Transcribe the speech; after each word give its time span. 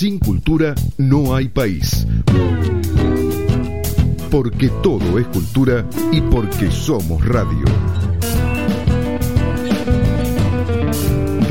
Sin 0.00 0.18
cultura 0.18 0.74
no 0.96 1.34
hay 1.34 1.48
país. 1.48 2.06
Porque 4.30 4.70
todo 4.82 5.18
es 5.18 5.26
cultura 5.26 5.86
y 6.10 6.22
porque 6.22 6.70
somos 6.70 7.22
radio. 7.22 7.64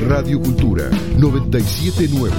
Radio 0.07 0.39
Cultura 0.39 0.89
979. 1.19 2.35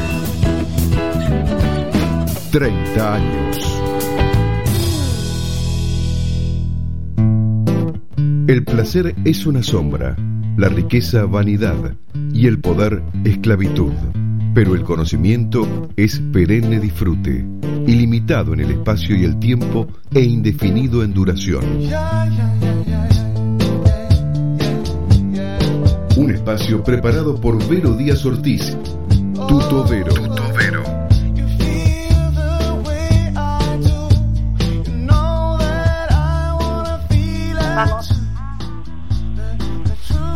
30 2.51 3.15
años. 3.15 3.81
El 8.49 8.65
placer 8.65 9.15
es 9.25 9.47
una 9.47 9.63
sombra, 9.63 10.17
la 10.57 10.69
riqueza 10.69 11.25
vanidad 11.27 11.95
y 12.33 12.49
el 12.49 12.59
poder 12.59 13.01
esclavitud. 13.23 13.93
Pero 14.53 14.75
el 14.75 14.83
conocimiento 14.83 15.89
es 15.97 16.21
perenne 16.33 16.81
disfrute, 16.81 17.45
ilimitado 17.87 18.53
en 18.55 18.61
el 18.61 18.73
espacio 18.73 19.17
y 19.17 19.25
el 19.25 19.39
tiempo 19.39 19.87
e 20.13 20.21
indefinido 20.21 21.05
en 21.05 21.15
duración. 21.15 21.65
Un 26.17 26.31
espacio 26.33 26.83
preparado 26.83 27.41
por 27.41 27.65
Vero 27.69 27.95
Díaz 27.95 28.27
Ortiz, 28.27 28.77
Tuto 29.49 29.87
Vero. 29.89 30.13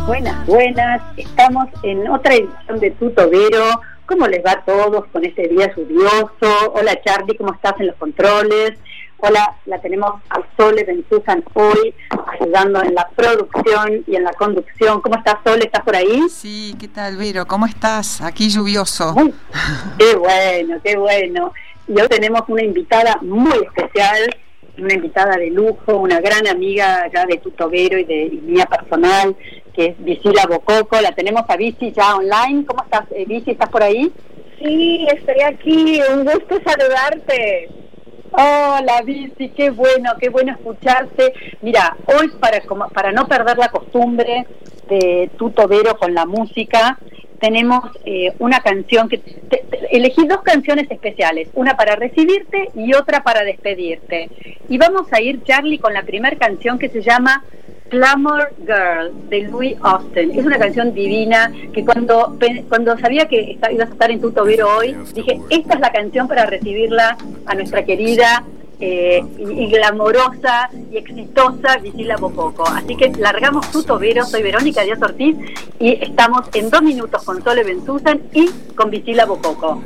Buenas, 0.07 0.45
buenas. 0.45 1.01
Estamos 1.17 1.67
en 1.83 2.07
otra 2.07 2.35
edición 2.35 2.79
de 2.79 2.91
Tuto 2.91 3.29
Vero. 3.29 3.81
¿Cómo 4.05 4.27
les 4.27 4.45
va 4.45 4.51
a 4.51 4.65
todos 4.65 5.05
con 5.11 5.25
este 5.25 5.47
día 5.47 5.73
lluvioso? 5.75 6.73
Hola 6.73 6.99
Charlie, 7.03 7.35
¿cómo 7.37 7.53
estás 7.53 7.73
en 7.79 7.87
los 7.87 7.95
controles? 7.95 8.73
Hola, 9.17 9.55
la 9.65 9.81
tenemos 9.81 10.21
a 10.29 10.41
Sole 10.55 10.83
Benzuzan 10.83 11.43
hoy 11.55 11.95
ayudando 12.39 12.83
en 12.83 12.93
la 12.93 13.07
producción 13.15 14.03
y 14.05 14.15
en 14.15 14.23
la 14.23 14.33
conducción. 14.33 15.01
¿Cómo 15.01 15.17
estás 15.17 15.37
Sole? 15.43 15.65
¿Estás 15.65 15.83
por 15.83 15.95
ahí? 15.95 16.29
Sí, 16.29 16.75
¿qué 16.79 16.87
tal 16.87 17.17
Vero? 17.17 17.47
¿Cómo 17.47 17.65
estás? 17.65 18.21
Aquí 18.21 18.49
lluvioso. 18.49 19.15
qué 19.97 20.15
bueno, 20.15 20.77
qué 20.83 20.97
bueno. 20.97 21.51
Y 21.87 21.99
hoy 21.99 22.07
tenemos 22.07 22.41
una 22.47 22.63
invitada 22.63 23.17
muy 23.21 23.57
especial, 23.63 24.19
una 24.77 24.93
invitada 24.93 25.35
de 25.37 25.49
lujo, 25.49 25.95
una 25.95 26.19
gran 26.19 26.45
amiga 26.45 27.09
ya 27.11 27.25
de 27.25 27.37
Tutovero 27.37 27.97
y 27.97 28.03
de 28.03 28.25
y 28.25 28.37
mía 28.43 28.67
personal, 28.67 29.35
que 29.75 29.87
es 29.87 30.03
Visila 30.03 30.45
Bococo. 30.47 30.99
La 31.01 31.11
tenemos 31.11 31.43
a 31.47 31.57
Visi 31.57 31.91
ya 31.91 32.15
online. 32.15 32.65
¿Cómo 32.65 32.83
estás, 32.83 33.05
eh, 33.11 33.25
Visi? 33.27 33.51
¿Estás 33.51 33.69
por 33.69 33.83
ahí? 33.83 34.11
Sí, 34.59 35.05
estoy 35.13 35.41
aquí. 35.41 35.99
Un 36.13 36.23
gusto 36.23 36.59
saludarte. 36.65 37.69
Hola, 38.31 39.01
Visi. 39.03 39.49
Qué 39.49 39.69
bueno, 39.69 40.13
qué 40.19 40.29
bueno 40.29 40.53
escucharte. 40.53 41.33
Mira, 41.61 41.97
hoy 42.07 42.29
para, 42.39 42.61
para 42.93 43.11
no 43.11 43.27
perder 43.27 43.57
la 43.57 43.69
costumbre 43.69 44.47
de 44.89 45.29
Tutovero 45.37 45.97
con 45.97 46.13
la 46.13 46.25
música, 46.25 46.97
tenemos 47.39 47.83
eh, 48.05 48.33
una 48.39 48.61
canción 48.61 49.09
que 49.09 49.21
elegí 49.91 50.25
dos 50.27 50.41
canciones 50.41 50.89
especiales, 50.89 51.49
una 51.53 51.75
para 51.75 51.95
recibirte 51.95 52.69
y 52.75 52.93
otra 52.93 53.23
para 53.23 53.43
despedirte. 53.43 54.29
Y 54.69 54.77
vamos 54.77 55.11
a 55.11 55.21
ir, 55.21 55.43
Charlie, 55.43 55.79
con 55.79 55.93
la 55.93 56.03
primera 56.03 56.35
canción 56.37 56.79
que 56.79 56.89
se 56.89 57.01
llama 57.01 57.43
Glamour 57.95 58.49
Girl 58.59 59.29
de 59.29 59.41
Louis 59.43 59.75
Austin. 59.81 60.37
Es 60.37 60.45
una 60.45 60.57
canción 60.57 60.93
divina 60.93 61.51
que 61.73 61.83
cuando, 61.83 62.37
cuando 62.69 62.97
sabía 62.97 63.27
que 63.27 63.57
ibas 63.71 63.89
a 63.89 63.93
estar 63.93 64.11
en 64.11 64.21
tu 64.21 64.31
tobero 64.31 64.67
hoy, 64.77 64.95
dije, 65.13 65.39
esta 65.49 65.75
es 65.75 65.79
la 65.79 65.91
canción 65.91 66.27
para 66.27 66.45
recibirla 66.45 67.17
a 67.45 67.55
nuestra 67.55 67.83
querida 67.85 68.43
eh, 68.79 69.23
y, 69.37 69.67
glamorosa 69.67 70.69
y 70.91 70.97
exitosa 70.97 71.77
Visila 71.77 72.17
Bococo. 72.17 72.67
Así 72.67 72.95
que 72.97 73.11
largamos 73.17 73.71
tu 73.71 73.83
tobero, 73.83 74.25
soy 74.25 74.43
Verónica 74.43 74.83
Díaz 74.83 75.01
Ortiz 75.01 75.37
y 75.79 75.93
estamos 76.03 76.41
en 76.53 76.69
dos 76.69 76.81
minutos 76.81 77.23
con 77.23 77.41
Sole 77.41 77.63
Benzuzan 77.63 78.21
y 78.33 78.49
con 78.75 78.89
Visila 78.89 79.25
Bococo. 79.25 79.81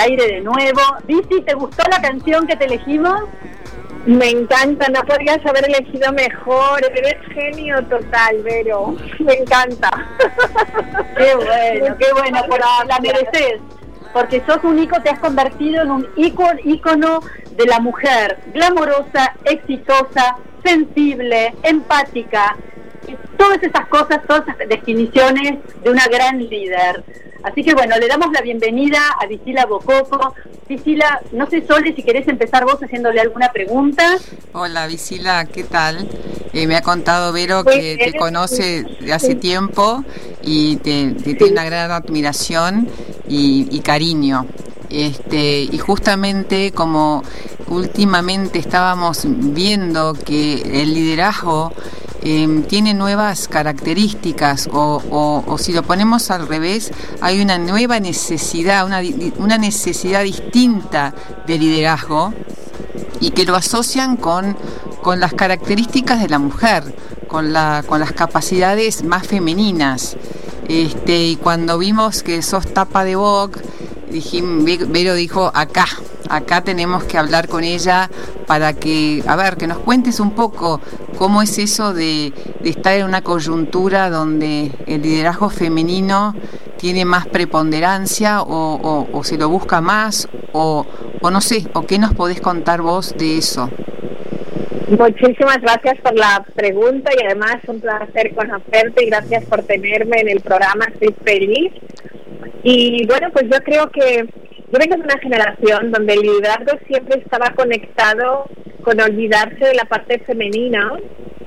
Al 0.00 0.10
aire 0.10 0.26
de 0.26 0.40
nuevo. 0.40 0.80
Vici, 1.04 1.42
¿te 1.42 1.54
gustó 1.54 1.82
la 1.90 2.00
canción 2.00 2.46
que 2.46 2.56
te 2.56 2.64
elegimos? 2.64 3.22
Me 4.06 4.30
encanta, 4.30 4.88
no 4.88 5.02
podrías 5.02 5.44
haber 5.44 5.66
elegido 5.66 6.10
mejor, 6.12 6.80
eres 6.94 7.18
genio 7.34 7.84
total, 7.84 8.42
Vero, 8.42 8.96
me 9.18 9.34
encanta. 9.34 9.90
Qué 11.16 11.34
bueno, 11.34 11.96
qué 11.98 12.12
bueno, 12.14 12.40
pero 12.48 12.64
la 12.88 12.98
mereces, 13.00 13.60
porque 14.14 14.42
sos 14.46 14.64
un 14.64 14.78
ícono, 14.78 15.02
te 15.02 15.10
has 15.10 15.18
convertido 15.18 15.82
en 15.82 15.90
un 15.90 16.08
ícono 16.16 17.20
de 17.50 17.66
la 17.66 17.78
mujer, 17.78 18.38
glamorosa, 18.54 19.34
exitosa, 19.44 20.38
sensible, 20.64 21.54
empática, 21.62 22.56
todas 23.36 23.62
esas 23.62 23.86
cosas, 23.88 24.20
todas 24.26 24.48
esas 24.48 24.66
definiciones 24.66 25.58
de 25.82 25.90
una 25.90 26.06
gran 26.06 26.38
líder. 26.38 27.04
Así 27.42 27.62
que 27.64 27.74
bueno, 27.74 27.96
le 27.98 28.06
damos 28.06 28.32
la 28.32 28.42
bienvenida 28.42 29.00
a 29.20 29.26
Visila 29.26 29.66
Bococo. 29.66 30.34
Visila, 30.68 31.20
no 31.32 31.48
sé, 31.48 31.66
Sole, 31.66 31.94
si 31.94 32.02
querés 32.02 32.28
empezar 32.28 32.64
vos 32.64 32.78
haciéndole 32.80 33.20
alguna 33.20 33.50
pregunta. 33.50 34.18
Hola, 34.52 34.86
Visila, 34.86 35.46
¿qué 35.46 35.64
tal? 35.64 36.08
Eh, 36.52 36.66
me 36.66 36.76
ha 36.76 36.82
contado 36.82 37.32
Vero 37.32 37.64
que 37.64 37.96
te 37.96 38.18
conoce 38.18 38.84
de 39.00 39.12
hace 39.12 39.34
tiempo 39.34 40.04
y 40.42 40.76
te, 40.76 41.12
tiene 41.12 41.52
una 41.52 41.64
gran 41.64 41.90
admiración 41.90 42.88
y, 43.28 43.80
cariño. 43.80 44.46
Este, 44.90 45.62
y 45.62 45.78
justamente 45.78 46.72
como 46.72 47.22
últimamente 47.68 48.58
estábamos 48.58 49.22
viendo 49.24 50.14
que 50.14 50.82
el 50.82 50.92
liderazgo 50.92 51.72
Em, 52.22 52.64
tiene 52.64 52.92
nuevas 52.92 53.48
características 53.48 54.68
o, 54.72 55.56
si 55.58 55.72
lo 55.72 55.82
ponemos 55.82 56.30
al 56.30 56.46
revés, 56.46 56.92
hay 57.22 57.40
una 57.40 57.56
nueva 57.58 57.98
necesidad, 57.98 58.84
una, 58.84 59.00
una 59.38 59.56
necesidad 59.56 60.22
distinta 60.22 61.14
de 61.46 61.58
liderazgo 61.58 62.34
y 63.20 63.30
que 63.30 63.46
lo 63.46 63.56
asocian 63.56 64.16
con, 64.16 64.54
con 65.02 65.18
las 65.18 65.32
características 65.32 66.20
de 66.20 66.28
la 66.28 66.38
mujer, 66.38 66.94
con, 67.26 67.54
la, 67.54 67.82
con 67.86 68.00
las 68.00 68.12
capacidades 68.12 69.02
más 69.02 69.26
femeninas. 69.26 70.16
Este, 70.68 71.24
y 71.24 71.36
cuando 71.36 71.78
vimos 71.78 72.22
que 72.22 72.42
sos 72.42 72.72
tapa 72.72 73.02
de 73.04 73.16
Vogue, 73.16 73.60
Vero 74.88 75.14
dijo, 75.14 75.50
acá, 75.54 75.86
acá 76.28 76.62
tenemos 76.62 77.04
que 77.04 77.18
hablar 77.18 77.48
con 77.48 77.64
ella 77.64 78.10
para 78.46 78.72
que, 78.72 79.22
a 79.26 79.36
ver, 79.36 79.56
que 79.56 79.66
nos 79.66 79.78
cuentes 79.78 80.20
un 80.20 80.32
poco 80.32 80.80
cómo 81.16 81.42
es 81.42 81.58
eso 81.58 81.94
de, 81.94 82.32
estar 82.64 82.94
en 82.94 83.06
una 83.06 83.22
coyuntura 83.22 84.10
donde 84.10 84.72
el 84.86 85.02
liderazgo 85.02 85.50
femenino 85.50 86.34
tiene 86.76 87.04
más 87.04 87.26
preponderancia 87.26 88.42
o, 88.42 89.20
se 89.22 89.36
lo 89.36 89.48
busca 89.48 89.80
más 89.80 90.28
o, 90.52 90.86
o 91.20 91.30
no 91.30 91.40
sé, 91.40 91.66
o 91.74 91.82
qué 91.82 91.98
nos 91.98 92.14
podés 92.14 92.40
contar 92.40 92.82
vos 92.82 93.14
de 93.16 93.38
eso. 93.38 93.70
Muchísimas 94.90 95.60
gracias 95.60 95.98
por 96.02 96.18
la 96.18 96.44
pregunta 96.56 97.12
y 97.16 97.24
además 97.24 97.58
un 97.68 97.80
placer 97.80 98.34
conocerte 98.34 99.04
y 99.04 99.06
gracias 99.06 99.44
por 99.44 99.62
tenerme 99.62 100.20
en 100.20 100.28
el 100.30 100.40
programa. 100.40 100.86
Estoy 100.86 101.14
feliz. 101.24 101.72
Y 102.62 103.06
bueno, 103.06 103.30
pues 103.32 103.46
yo 103.50 103.58
creo 103.64 103.90
que 103.90 104.26
yo 104.72 104.78
vengo 104.78 104.96
de 104.96 105.02
una 105.02 105.18
generación 105.18 105.90
donde 105.90 106.14
el 106.14 106.20
liderazgo 106.20 106.78
siempre 106.86 107.20
estaba 107.20 107.50
conectado 107.54 108.46
con 108.82 109.00
olvidarse 109.00 109.64
de 109.64 109.74
la 109.74 109.84
parte 109.84 110.18
femenina 110.20 110.92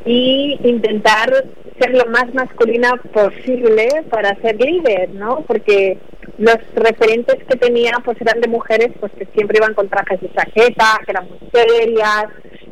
y 0.05 0.59
intentar 0.63 1.31
ser 1.79 1.93
lo 1.93 2.05
más 2.07 2.33
masculina 2.33 2.91
posible 3.13 3.87
para 4.09 4.35
ser 4.41 4.59
líder, 4.59 5.11
¿no? 5.11 5.43
Porque 5.47 5.97
los 6.37 6.57
referentes 6.75 7.43
que 7.47 7.57
tenía 7.57 7.93
pues 8.03 8.19
eran 8.19 8.41
de 8.41 8.47
mujeres 8.47 8.89
pues 8.99 9.11
que 9.13 9.25
siempre 9.33 9.57
iban 9.57 9.73
con 9.73 9.89
trajes 9.89 10.19
de 10.21 10.31
chaqueta, 10.33 10.99
que 11.05 11.11
eran 11.11 11.29
muy 11.29 11.39
serias 11.53 12.25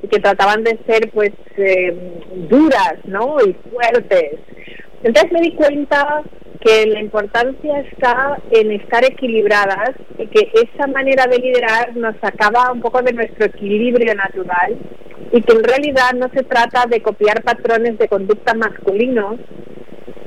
y 0.03 0.07
que 0.07 0.19
trataban 0.19 0.63
de 0.63 0.77
ser 0.85 1.09
pues 1.11 1.31
eh, 1.57 1.95
duras, 2.49 2.95
¿no? 3.05 3.37
Y 3.45 3.55
fuertes. 3.71 4.39
Entonces 5.03 5.31
me 5.31 5.41
di 5.41 5.53
cuenta 5.53 6.23
que 6.61 6.85
la 6.85 6.99
importancia 6.99 7.79
está 7.79 8.37
en 8.51 8.71
estar 8.71 9.03
equilibradas 9.03 9.91
y 10.19 10.27
que 10.27 10.51
esa 10.53 10.85
manera 10.87 11.25
de 11.25 11.39
liderar 11.39 11.95
nos 11.95 12.15
sacaba 12.21 12.71
un 12.71 12.81
poco 12.81 13.01
de 13.01 13.13
nuestro 13.13 13.45
equilibrio 13.45 14.13
natural 14.13 14.77
y 15.31 15.41
que 15.41 15.53
en 15.53 15.63
realidad 15.63 16.13
no 16.13 16.29
se 16.29 16.43
trata 16.43 16.85
de 16.85 17.01
copiar 17.01 17.41
patrones 17.41 17.97
de 17.97 18.07
conducta 18.07 18.53
masculinos, 18.53 19.37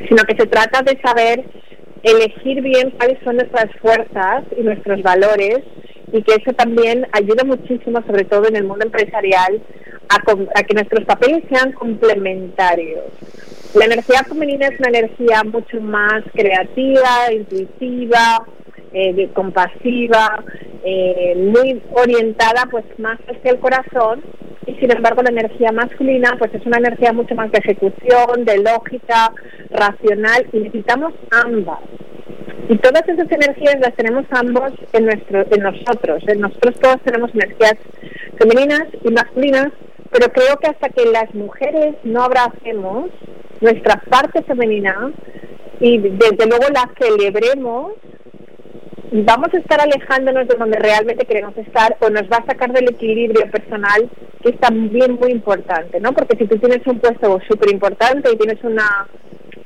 sino 0.09 0.25
que 0.25 0.37
se 0.37 0.47
trata 0.47 0.83
de 0.83 1.01
saber 1.01 1.45
elegir 2.03 2.61
bien 2.63 2.91
cuáles 2.91 3.19
son 3.23 3.37
nuestras 3.37 3.71
fuerzas 3.81 4.45
y 4.59 4.63
nuestros 4.63 5.03
valores 5.03 5.61
y 6.13 6.23
que 6.23 6.35
eso 6.35 6.53
también 6.53 7.07
ayuda 7.13 7.45
muchísimo, 7.45 8.03
sobre 8.07 8.25
todo 8.25 8.49
en 8.49 8.57
el 8.57 8.65
mundo 8.65 8.85
empresarial, 8.85 9.63
a 10.09 10.63
que 10.63 10.75
nuestros 10.75 11.05
papeles 11.07 11.45
sean 11.49 11.73
complementarios. 11.73 13.05
La 13.75 13.87
energía 13.87 14.23
femenina 14.23 14.69
es 14.69 14.79
una 14.79 14.89
energía 14.89 15.43
mucho 15.43 15.81
más 15.81 16.23
creativa, 16.33 17.33
intuitiva, 17.33 18.47
eh, 18.93 19.29
compasiva, 19.35 20.45
eh, 20.85 21.35
muy 21.53 21.83
orientada 21.93 22.67
pues 22.71 22.85
más 22.99 23.19
hacia 23.27 23.51
el 23.51 23.59
corazón 23.59 24.23
y 24.67 24.75
sin 24.75 24.93
embargo 24.93 25.23
la 25.23 25.31
energía 25.31 25.73
masculina 25.73 26.37
pues 26.39 26.55
es 26.55 26.65
una 26.65 26.79
energía 26.79 27.13
mucho 27.13 27.35
más 27.35 27.51
de 27.51 27.59
ejecución, 27.59 28.45
de 28.45 28.59
lógica, 28.59 29.33
racional 29.71 30.47
y 30.53 30.59
necesitamos 30.59 31.13
ambas. 31.33 31.81
Y 32.69 32.77
todas 32.79 33.03
esas 33.09 33.31
energías 33.31 33.81
las 33.81 33.95
tenemos 33.97 34.25
ambos 34.31 34.73
en 34.93 35.05
nuestro, 35.07 35.45
en 35.51 35.63
nosotros. 35.63 36.23
En 36.29 36.41
nosotros 36.41 36.79
todos 36.81 37.01
tenemos 37.03 37.35
energías 37.35 37.75
femeninas 38.39 38.85
y 39.03 39.11
masculinas, 39.11 39.73
pero 40.15 40.33
creo 40.33 40.57
que 40.59 40.69
hasta 40.69 40.91
que 40.91 41.07
las 41.07 41.35
mujeres 41.35 41.97
no 42.05 42.23
abracemos 42.23 43.11
nuestra 43.61 44.01
parte 44.09 44.45
femenina 44.45 45.11
y 45.81 45.99
desde 45.99 46.47
luego 46.47 46.67
la 46.73 46.89
celebremos, 47.01 47.95
vamos 49.11 49.49
a 49.53 49.59
estar 49.59 49.81
alejándonos 49.81 50.47
de 50.47 50.55
donde 50.55 50.79
realmente 50.79 51.27
queremos 51.27 51.57
estar 51.57 51.97
o 51.99 52.11
nos 52.11 52.31
va 52.31 52.37
a 52.37 52.47
sacar 52.47 52.73
del 52.73 52.91
equilibrio 52.91 53.51
personal 53.51 54.09
que 54.41 54.51
es 54.51 54.61
también 54.61 55.15
muy 55.15 55.33
importante, 55.33 55.99
¿no? 55.99 56.13
Porque 56.13 56.37
si 56.37 56.47
tú 56.47 56.59
tienes 56.59 56.87
un 56.87 57.01
puesto 57.01 57.41
súper 57.49 57.73
importante 57.73 58.31
y 58.33 58.37
tienes 58.37 58.63
una 58.63 59.09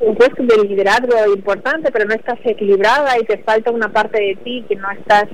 un 0.00 0.14
puesto 0.14 0.42
de 0.42 0.68
liderazgo 0.68 1.14
importante, 1.34 1.90
pero 1.90 2.04
no 2.04 2.14
estás 2.14 2.38
equilibrada 2.44 3.18
y 3.18 3.24
te 3.24 3.38
falta 3.38 3.70
una 3.70 3.92
parte 3.92 4.20
de 4.20 4.36
ti 4.44 4.64
que 4.68 4.76
no 4.76 4.90
estás 4.92 5.24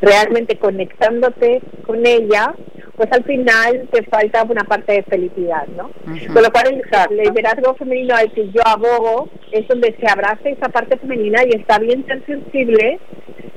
realmente 0.00 0.56
conectándote 0.58 1.60
con 1.86 2.04
ella, 2.04 2.54
pues 2.96 3.10
al 3.12 3.24
final 3.24 3.88
te 3.92 4.02
falta 4.04 4.42
una 4.42 4.64
parte 4.64 4.92
de 4.92 5.02
felicidad, 5.04 5.66
¿no? 5.68 5.90
Con 6.32 6.42
lo 6.42 6.50
cual 6.50 6.82
el 7.10 7.16
liderazgo 7.16 7.74
femenino 7.74 8.14
al 8.14 8.32
que 8.32 8.50
yo 8.50 8.60
abogo 8.66 9.28
es 9.52 9.66
donde 9.68 9.96
se 9.98 10.06
abraza 10.06 10.48
esa 10.48 10.68
parte 10.68 10.98
femenina 10.98 11.42
y 11.44 11.56
está 11.56 11.78
bien 11.78 12.04
ser 12.06 12.24
sensible 12.26 12.98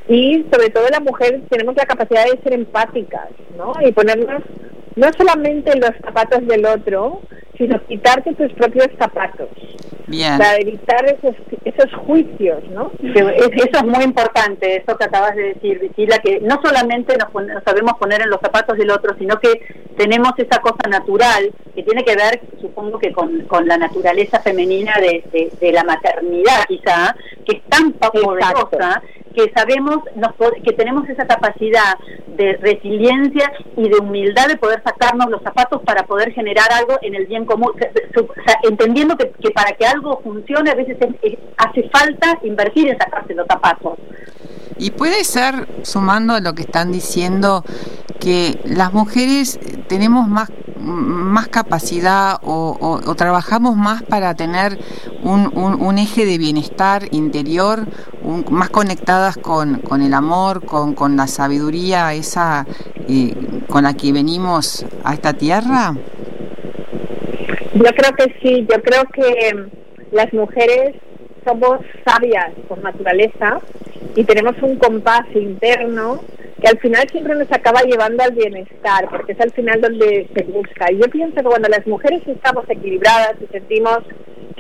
y 0.08 0.46
sobre 0.52 0.70
todo 0.70 0.88
las 0.90 1.02
mujeres 1.02 1.42
tenemos 1.50 1.76
la 1.76 1.86
capacidad 1.86 2.26
de 2.26 2.42
ser 2.44 2.54
empáticas, 2.54 3.30
¿no? 3.58 3.74
Y 3.82 3.92
ponernos 3.92 4.44
no 4.96 5.08
solamente 5.18 5.72
en 5.72 5.80
los 5.82 5.92
zapatos 6.04 6.46
del 6.46 6.66
otro, 6.66 7.22
sino 7.64 7.82
quitarte 7.86 8.34
tus 8.36 8.52
propios 8.54 8.88
zapatos. 8.98 9.48
Para 10.06 10.58
evitar 10.58 11.06
esos, 11.06 11.34
esos 11.64 11.92
juicios, 12.06 12.62
¿no? 12.72 12.92
Eso 13.02 13.78
es 13.80 13.84
muy 13.86 14.04
importante, 14.04 14.76
eso 14.76 14.98
que 14.98 15.06
acabas 15.06 15.36
de 15.36 15.54
decir, 15.54 15.80
Vicila, 15.80 16.18
que 16.20 16.42
no 16.42 16.60
solamente 16.62 17.16
nos, 17.18 17.30
sabemos 17.64 17.94
poner 17.98 18.22
en 18.22 18.30
los 18.30 18.42
zapatos 18.42 18.78
del 18.78 18.92
otro, 18.92 19.16
sino 19.18 19.40
que 19.40 19.62
tenemos 19.98 20.34
esa 20.38 20.60
cosa 20.60 20.90
natural 20.90 21.54
que 21.74 21.84
tiene 21.84 22.04
que 22.04 22.16
ver, 22.16 22.42
supongo 22.60 23.00
que 23.00 23.14
con, 23.14 23.48
la 23.66 23.78
naturaleza 23.78 24.42
femenina 24.42 24.94
de, 25.00 25.54
de, 25.60 25.72
la 25.72 25.84
maternidad, 25.86 26.66
quizá, 26.68 27.16
que 27.46 27.58
es 27.58 27.64
tan 27.70 27.94
poderosa 27.94 29.02
que 29.34 29.52
sabemos 29.56 29.98
que 30.64 30.74
tenemos 30.74 31.08
esa 31.10 31.26
capacidad 31.26 31.98
de 32.28 32.54
resiliencia 32.58 33.52
y 33.78 33.90
de 33.90 33.98
humildad 33.98 34.48
de 34.48 34.58
poder 34.58 34.82
sacarnos 34.84 35.30
los 35.30 35.42
zapatos 35.42 35.82
para 35.84 36.04
poder 36.04 36.32
generar 36.34 36.72
algo 36.72 36.98
en 37.02 37.16
el 37.16 37.26
bien 37.28 37.46
común, 37.46 37.72
entendiendo 38.64 39.18
que, 39.18 39.52
para 39.52 39.74
que 39.74 39.86
algo 39.86 40.20
funcione 40.24 40.72
a 40.72 40.76
veces 40.76 40.98
hace 41.58 41.90
falta 41.90 42.40
invertir 42.44 42.90
en 42.90 42.98
sacarse 42.98 43.34
los 43.34 43.48
zapatos. 43.48 43.98
Y 44.78 44.92
puede 44.92 45.24
ser, 45.24 45.68
sumando 45.84 46.34
a 46.34 46.40
lo 46.40 46.54
que 46.54 46.64
están 46.64 46.92
diciendo, 46.92 47.64
que 48.20 48.60
las 48.66 48.94
mujeres 48.94 49.60
tenemos 49.88 50.28
más, 50.28 50.50
más 50.80 51.48
capacidad 51.50 52.38
o, 52.42 53.14
trabajamos 53.18 53.76
más 53.76 54.04
para 54.04 54.34
tener 54.36 54.80
un, 55.24 55.98
eje 55.98 56.26
de 56.26 56.38
bienestar 56.38 57.08
interior, 57.12 57.86
más 58.50 58.70
conectadas 58.70 59.38
con, 59.38 59.80
con 59.80 60.02
el 60.02 60.14
amor, 60.14 60.66
con, 60.66 60.94
con 60.94 61.16
la 61.18 61.28
sabiduría 61.28 62.14
esa 62.14 62.66
eh, 63.10 63.34
con 63.68 63.84
la 63.84 63.94
que 63.94 64.14
venimos 64.14 64.86
a 65.04 65.14
esta 65.14 65.34
tierra? 65.34 65.94
Yo 67.74 67.84
creo 67.84 68.12
que 68.16 68.36
sí, 68.42 68.68
yo 68.70 68.82
creo 68.82 69.04
que 69.14 69.70
las 70.12 70.32
mujeres 70.32 70.96
somos 71.44 71.80
sabias 72.06 72.52
por 72.68 72.84
naturaleza 72.84 73.60
y 74.16 74.24
tenemos 74.24 74.56
un 74.62 74.78
compás 74.78 75.26
interno 75.34 76.22
que 76.62 76.70
al 76.70 76.80
final 76.80 77.10
siempre 77.10 77.36
nos 77.36 77.52
acaba 77.52 77.82
llevando 77.82 78.24
al 78.24 78.32
bienestar, 78.32 79.10
porque 79.10 79.34
es 79.34 79.42
al 79.42 79.52
final 79.52 79.82
donde 79.82 80.30
se 80.34 80.44
busca. 80.44 80.92
Y 80.92 80.98
yo 80.98 81.10
pienso 81.10 81.36
que 81.36 81.44
cuando 81.44 81.68
las 81.68 81.86
mujeres 81.86 82.22
estamos 82.26 82.64
equilibradas 82.70 83.36
y 83.42 83.48
sentimos 83.48 84.00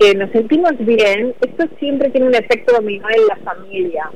que 0.03 0.15
nos 0.15 0.29
sentimos 0.31 0.73
bien, 0.79 1.33
esto 1.41 1.65
siempre 1.79 2.09
tiene 2.09 2.27
un 2.27 2.35
efecto 2.35 2.73
dominó 2.73 3.07
en 3.09 3.25
la 3.27 3.35
familia, 3.37 4.09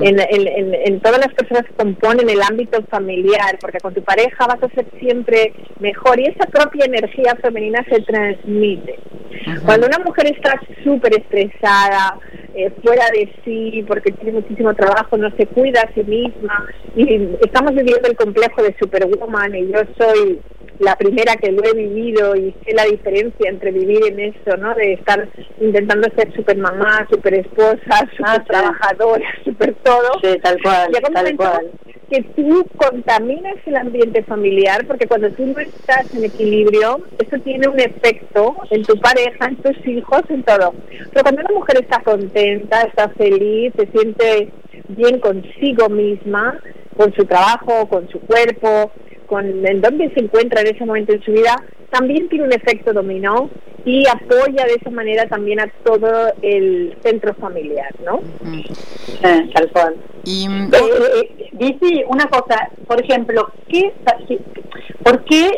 en, 0.00 0.20
en, 0.20 0.74
en, 0.74 1.00
todas 1.00 1.18
las 1.18 1.34
personas 1.34 1.64
que 1.64 1.74
componen 1.74 2.30
el 2.30 2.40
ámbito 2.40 2.82
familiar, 2.84 3.58
porque 3.60 3.78
con 3.78 3.94
tu 3.94 4.02
pareja 4.02 4.46
vas 4.46 4.62
a 4.62 4.74
ser 4.74 4.86
siempre 5.00 5.52
mejor 5.80 6.20
y 6.20 6.26
esa 6.26 6.46
propia 6.46 6.84
energía 6.84 7.36
femenina 7.42 7.84
se 7.90 8.00
transmite. 8.02 8.98
Cuando 9.64 9.88
una 9.88 9.98
mujer 9.98 10.26
está 10.26 10.60
súper 10.84 11.18
estresada, 11.18 12.18
eh, 12.54 12.70
fuera 12.84 13.06
de 13.12 13.28
sí, 13.44 13.84
porque 13.88 14.12
tiene 14.12 14.40
muchísimo 14.40 14.72
trabajo, 14.74 15.16
no 15.16 15.30
se 15.36 15.46
cuida 15.46 15.80
a 15.82 15.94
sí 15.94 16.04
misma, 16.04 16.68
y 16.94 17.30
estamos 17.44 17.72
viviendo 17.74 18.08
el 18.08 18.16
complejo 18.16 18.62
de 18.62 18.76
Superwoman 18.78 19.54
y 19.56 19.72
yo 19.72 19.80
soy 19.98 20.40
la 20.84 20.96
primera 20.96 21.34
que 21.36 21.50
lo 21.50 21.64
he 21.64 21.72
vivido 21.72 22.36
y 22.36 22.54
sé 22.64 22.74
la 22.74 22.84
diferencia 22.84 23.50
entre 23.50 23.72
vivir 23.72 24.00
en 24.06 24.20
eso, 24.20 24.56
¿no? 24.58 24.74
De 24.74 24.94
estar 24.94 25.28
intentando 25.60 26.08
ser 26.16 26.32
super 26.34 26.56
mamá, 26.56 27.06
super 27.10 27.34
esposa, 27.34 27.80
ah, 27.90 28.06
super 28.16 28.44
trabajadora, 28.44 29.26
super 29.44 29.74
todo. 29.82 30.20
Sí, 30.22 30.38
tal 30.42 30.60
cual, 30.62 30.90
tal 31.12 31.36
cual. 31.36 31.70
Que 32.10 32.22
tú 32.36 32.66
contaminas 32.76 33.56
el 33.64 33.76
ambiente 33.76 34.22
familiar 34.24 34.86
porque 34.86 35.06
cuando 35.06 35.30
tú 35.30 35.46
no 35.46 35.58
estás 35.58 36.14
en 36.14 36.24
equilibrio, 36.24 37.00
eso 37.18 37.42
tiene 37.42 37.66
un 37.66 37.80
efecto 37.80 38.54
en 38.70 38.84
tu 38.84 38.94
pareja, 39.00 39.46
en 39.46 39.56
tus 39.56 39.86
hijos, 39.86 40.22
en 40.28 40.42
todo. 40.42 40.74
Pero 40.90 41.22
cuando 41.22 41.40
una 41.40 41.54
mujer 41.54 41.78
está 41.80 42.00
contenta, 42.02 42.82
está 42.82 43.08
feliz, 43.08 43.72
se 43.76 43.86
siente 43.86 44.52
bien 44.88 45.18
consigo 45.18 45.88
misma, 45.88 46.60
con 46.96 47.12
su 47.14 47.24
trabajo, 47.24 47.88
con 47.88 48.08
su 48.08 48.20
cuerpo, 48.20 48.92
con 49.26 49.66
en 49.66 49.80
dónde 49.80 50.10
se 50.14 50.20
encuentra 50.20 50.60
en 50.60 50.74
ese 50.74 50.84
momento 50.84 51.12
en 51.12 51.22
su 51.22 51.32
vida, 51.32 51.56
también 51.90 52.28
tiene 52.28 52.46
un 52.46 52.52
efecto 52.52 52.92
dominó 52.92 53.50
y 53.84 54.06
apoya 54.06 54.64
de 54.64 54.74
esa 54.80 54.90
manera 54.90 55.26
también 55.28 55.60
a 55.60 55.70
todo 55.84 56.32
el 56.40 56.96
centro 57.02 57.34
familiar, 57.34 57.94
¿no? 58.04 58.20
Eh, 59.22 59.50
tal 59.54 59.70
cual. 59.70 59.96
Y, 60.24 60.46
eh, 60.46 60.70
eh, 60.72 61.48
dice 61.52 62.04
una 62.08 62.26
cosa, 62.26 62.70
por 62.86 63.02
ejemplo, 63.02 63.50
¿qué, 63.68 63.92
¿por 65.02 65.24
qué, 65.24 65.50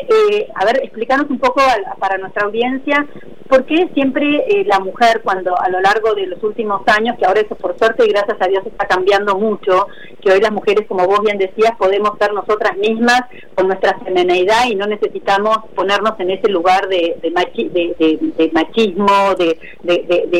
a 0.55 0.65
ver, 0.65 0.81
explícanos 0.83 1.29
un 1.29 1.39
poco 1.39 1.61
para 1.99 2.17
nuestra 2.17 2.45
audiencia, 2.45 3.07
¿por 3.47 3.65
qué 3.65 3.89
siempre 3.93 4.43
eh, 4.47 4.65
la 4.65 4.79
mujer 4.79 5.21
cuando 5.23 5.59
a 5.59 5.69
lo 5.69 5.79
largo 5.81 6.13
de 6.13 6.27
los 6.27 6.43
últimos 6.43 6.81
años, 6.87 7.15
que 7.17 7.25
ahora 7.25 7.41
eso 7.41 7.55
por 7.55 7.77
suerte 7.77 8.05
y 8.05 8.09
gracias 8.09 8.37
a 8.39 8.47
Dios 8.47 8.65
está 8.65 8.85
cambiando 8.87 9.35
mucho, 9.37 9.87
que 10.21 10.31
hoy 10.31 10.41
las 10.41 10.51
mujeres, 10.51 10.85
como 10.87 11.05
vos 11.05 11.21
bien 11.21 11.37
decías, 11.37 11.71
podemos 11.77 12.17
ser 12.19 12.33
nosotras 12.33 12.75
mismas 12.77 13.21
con 13.55 13.67
nuestra 13.67 13.97
femineidad 13.99 14.65
y 14.69 14.75
no 14.75 14.87
necesitamos 14.87 15.57
ponernos 15.75 16.19
en 16.19 16.31
ese 16.31 16.49
lugar 16.49 16.87
de, 16.87 17.17
de, 17.21 18.16
machismo 18.51 19.35
de, 19.37 19.57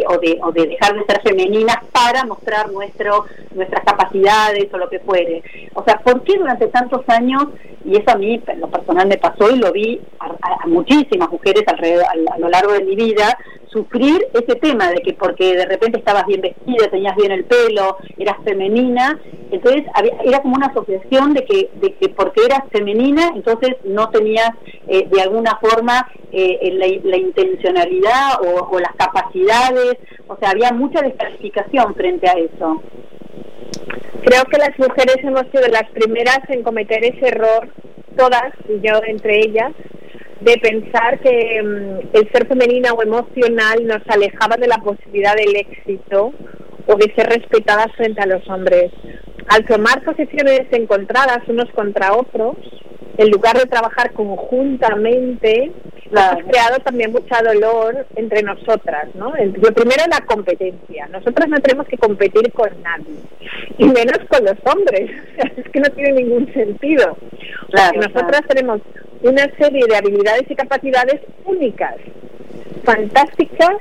o, 0.07 0.17
de, 0.17 0.39
o 0.41 0.51
de 0.51 0.67
dejar 0.67 0.95
de 0.95 1.05
ser 1.05 1.21
femeninas 1.21 1.77
para 1.91 2.23
mostrar 2.25 2.71
nuestro 2.71 3.25
nuestras 3.57 3.83
capacidades 3.83 4.71
o 4.71 4.77
lo 4.77 4.89
que 4.89 4.99
fuere. 4.99 5.43
O 5.73 5.83
sea, 5.83 5.97
¿por 5.99 6.23
qué 6.23 6.37
durante 6.37 6.67
tantos 6.67 7.01
años, 7.07 7.47
y 7.83 7.97
eso 7.97 8.11
a 8.11 8.15
mí 8.15 8.41
lo 8.57 8.67
personal 8.69 9.07
me 9.07 9.17
pasó 9.17 9.49
y 9.49 9.57
lo 9.57 9.71
vi 9.71 9.99
a, 10.19 10.67
muchísimas 10.67 11.29
mujeres 11.29 11.63
alrededor, 11.67 12.05
a 12.05 12.37
lo 12.37 12.49
largo 12.49 12.73
de 12.73 12.83
mi 12.83 12.95
vida, 12.95 13.37
sufrir 13.71 14.25
ese 14.33 14.55
tema 14.59 14.89
de 14.89 15.01
que 15.01 15.13
porque 15.13 15.55
de 15.55 15.65
repente 15.65 15.99
estabas 15.99 16.25
bien 16.25 16.41
vestida, 16.41 16.89
tenías 16.89 17.15
bien 17.15 17.31
el 17.31 17.45
pelo, 17.45 17.97
eras 18.17 18.37
femenina, 18.43 19.19
entonces 19.51 19.83
era 20.23 20.41
como 20.41 20.55
una 20.55 20.67
asociación 20.67 21.33
de 21.33 21.45
que, 21.45 21.69
de 21.75 21.93
que 21.95 22.09
porque 22.09 22.45
eras 22.45 22.63
femenina, 22.71 23.31
entonces 23.35 23.75
no 23.83 24.09
tenías 24.09 24.49
eh, 24.87 25.07
de 25.09 25.21
alguna 25.21 25.57
forma 25.59 26.09
eh, 26.31 26.99
la, 27.03 27.17
intencionalidad 27.17 28.41
o, 28.41 28.69
o 28.71 28.79
las 28.79 28.95
capacidades, 28.95 29.97
o 30.27 30.37
sea, 30.37 30.51
había 30.51 30.71
mucha 30.71 31.01
descalificación 31.01 31.95
frente 31.95 32.27
a 32.27 32.33
eso. 32.33 32.81
Creo 34.23 34.43
que 34.45 34.57
las 34.57 34.77
mujeres 34.77 35.17
hemos 35.23 35.43
sido 35.51 35.67
las 35.69 35.89
primeras 35.91 36.39
en 36.49 36.63
cometer 36.63 37.03
ese 37.03 37.27
error, 37.27 37.69
todas, 38.17 38.53
y 38.67 38.85
yo 38.85 38.99
entre 39.07 39.39
ellas, 39.39 39.71
de 40.41 40.57
pensar 40.57 41.19
que 41.19 41.61
mm, 41.63 42.15
el 42.15 42.31
ser 42.31 42.47
femenina 42.47 42.93
o 42.93 43.01
emocional 43.01 43.85
nos 43.85 44.01
alejaba 44.07 44.57
de 44.57 44.67
la 44.67 44.77
posibilidad 44.77 45.35
del 45.35 45.55
éxito 45.55 46.33
o 46.87 46.95
de 46.95 47.13
ser 47.15 47.27
respetadas 47.27 47.87
frente 47.95 48.21
a 48.21 48.27
los 48.27 48.47
hombres. 48.49 48.91
Al 49.47 49.65
tomar 49.65 50.03
posiciones 50.03 50.61
encontradas 50.71 51.39
unos 51.47 51.69
contra 51.71 52.13
otros, 52.13 52.57
en 53.17 53.31
lugar 53.31 53.57
de 53.57 53.65
trabajar 53.65 54.13
conjuntamente, 54.13 55.71
hemos 56.11 56.43
creado 56.49 56.79
también 56.83 57.11
mucha 57.11 57.41
dolor 57.41 58.05
entre 58.15 58.43
nosotras, 58.43 59.07
¿no? 59.15 59.33
Lo 59.35 59.73
primero 59.73 60.01
es 60.01 60.07
la 60.07 60.25
competencia. 60.25 61.07
Nosotras 61.07 61.49
no 61.49 61.59
tenemos 61.59 61.87
que 61.87 61.97
competir 61.97 62.51
con 62.53 62.69
nadie, 62.83 63.17
y 63.77 63.85
menos 63.85 64.19
con 64.29 64.45
los 64.45 64.57
hombres. 64.71 65.09
es 65.57 65.69
que 65.69 65.79
no 65.79 65.89
tiene 65.95 66.21
ningún 66.21 66.53
sentido. 66.53 67.17
Claro, 67.71 68.01
nosotras 68.01 68.41
tenemos 68.47 68.81
una 69.23 69.43
serie 69.57 69.85
de 69.87 69.95
habilidades 69.95 70.49
y 70.49 70.55
capacidades 70.55 71.21
únicas, 71.45 71.95
fantásticas, 72.83 73.77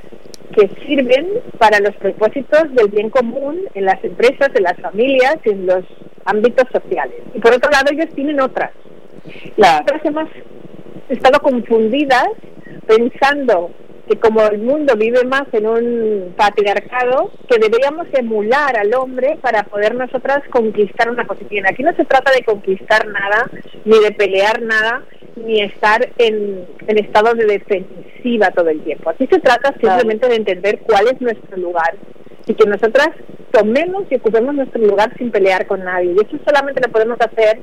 que 0.57 0.69
sirven 0.87 1.27
para 1.59 1.81
los 1.81 1.95
propósitos 1.97 2.75
del 2.75 2.89
bien 2.89 3.11
común 3.11 3.61
en 3.75 3.85
las 3.85 4.03
empresas, 4.03 4.49
en 4.55 4.63
las 4.63 4.79
familias 4.81 5.37
en 5.45 5.67
los 5.67 5.85
ámbitos 6.25 6.65
sociales. 6.73 7.17
Y 7.35 7.41
por 7.41 7.53
otro 7.53 7.71
lado, 7.71 7.93
ellos 7.93 8.09
tienen 8.15 8.41
otras. 8.41 8.71
Las 9.57 9.83
otras 9.83 10.05
hemos 10.05 10.29
estado 11.09 11.41
confundidas 11.41 12.29
pensando 12.87 13.71
que 14.09 14.17
como 14.19 14.43
el 14.47 14.59
mundo 14.59 14.95
vive 14.97 15.25
más 15.25 15.45
en 15.53 15.67
un 15.67 16.35
patriarcado, 16.37 17.31
que 17.49 17.59
deberíamos 17.59 18.07
emular 18.13 18.77
al 18.77 18.95
hombre 18.95 19.39
para 19.41 19.65
poder 19.65 19.95
nosotras 19.95 20.43
conquistar 20.51 21.11
una 21.11 21.25
posición. 21.25 21.67
Aquí 21.67 21.83
no 21.83 21.95
se 21.95 22.05
trata 22.05 22.33
de 22.33 22.45
conquistar 22.45 23.07
nada, 23.09 23.51
ni 23.85 23.99
de 23.99 24.13
pelear 24.13 24.63
nada, 24.63 25.03
ni 25.37 25.61
estar 25.61 26.09
en, 26.19 26.67
en 26.87 26.99
estado 26.99 27.35
de 27.35 27.47
defensiva 27.47 28.51
todo 28.53 28.69
el 28.69 28.81
tiempo. 28.83 29.11
Aquí 29.11 29.27
se 29.27 29.41
trata 29.41 29.75
simplemente 29.81 30.29
de 30.29 30.37
entender 30.37 30.81
cuál 30.81 31.09
es 31.09 31.21
nuestro 31.21 31.57
lugar 31.57 31.97
y 32.47 32.55
que 32.55 32.67
nosotras 32.67 33.11
tomemos 33.51 34.05
y 34.11 34.17
ocupemos 34.17 34.55
nuestro 34.55 34.83
lugar 34.83 35.13
sin 35.19 35.31
pelear 35.31 35.67
con 35.67 35.83
nadie. 35.85 36.13
Y 36.13 36.25
eso 36.25 36.39
solamente 36.45 36.81
lo 36.81 36.93
podemos 36.93 37.19
hacer 37.21 37.59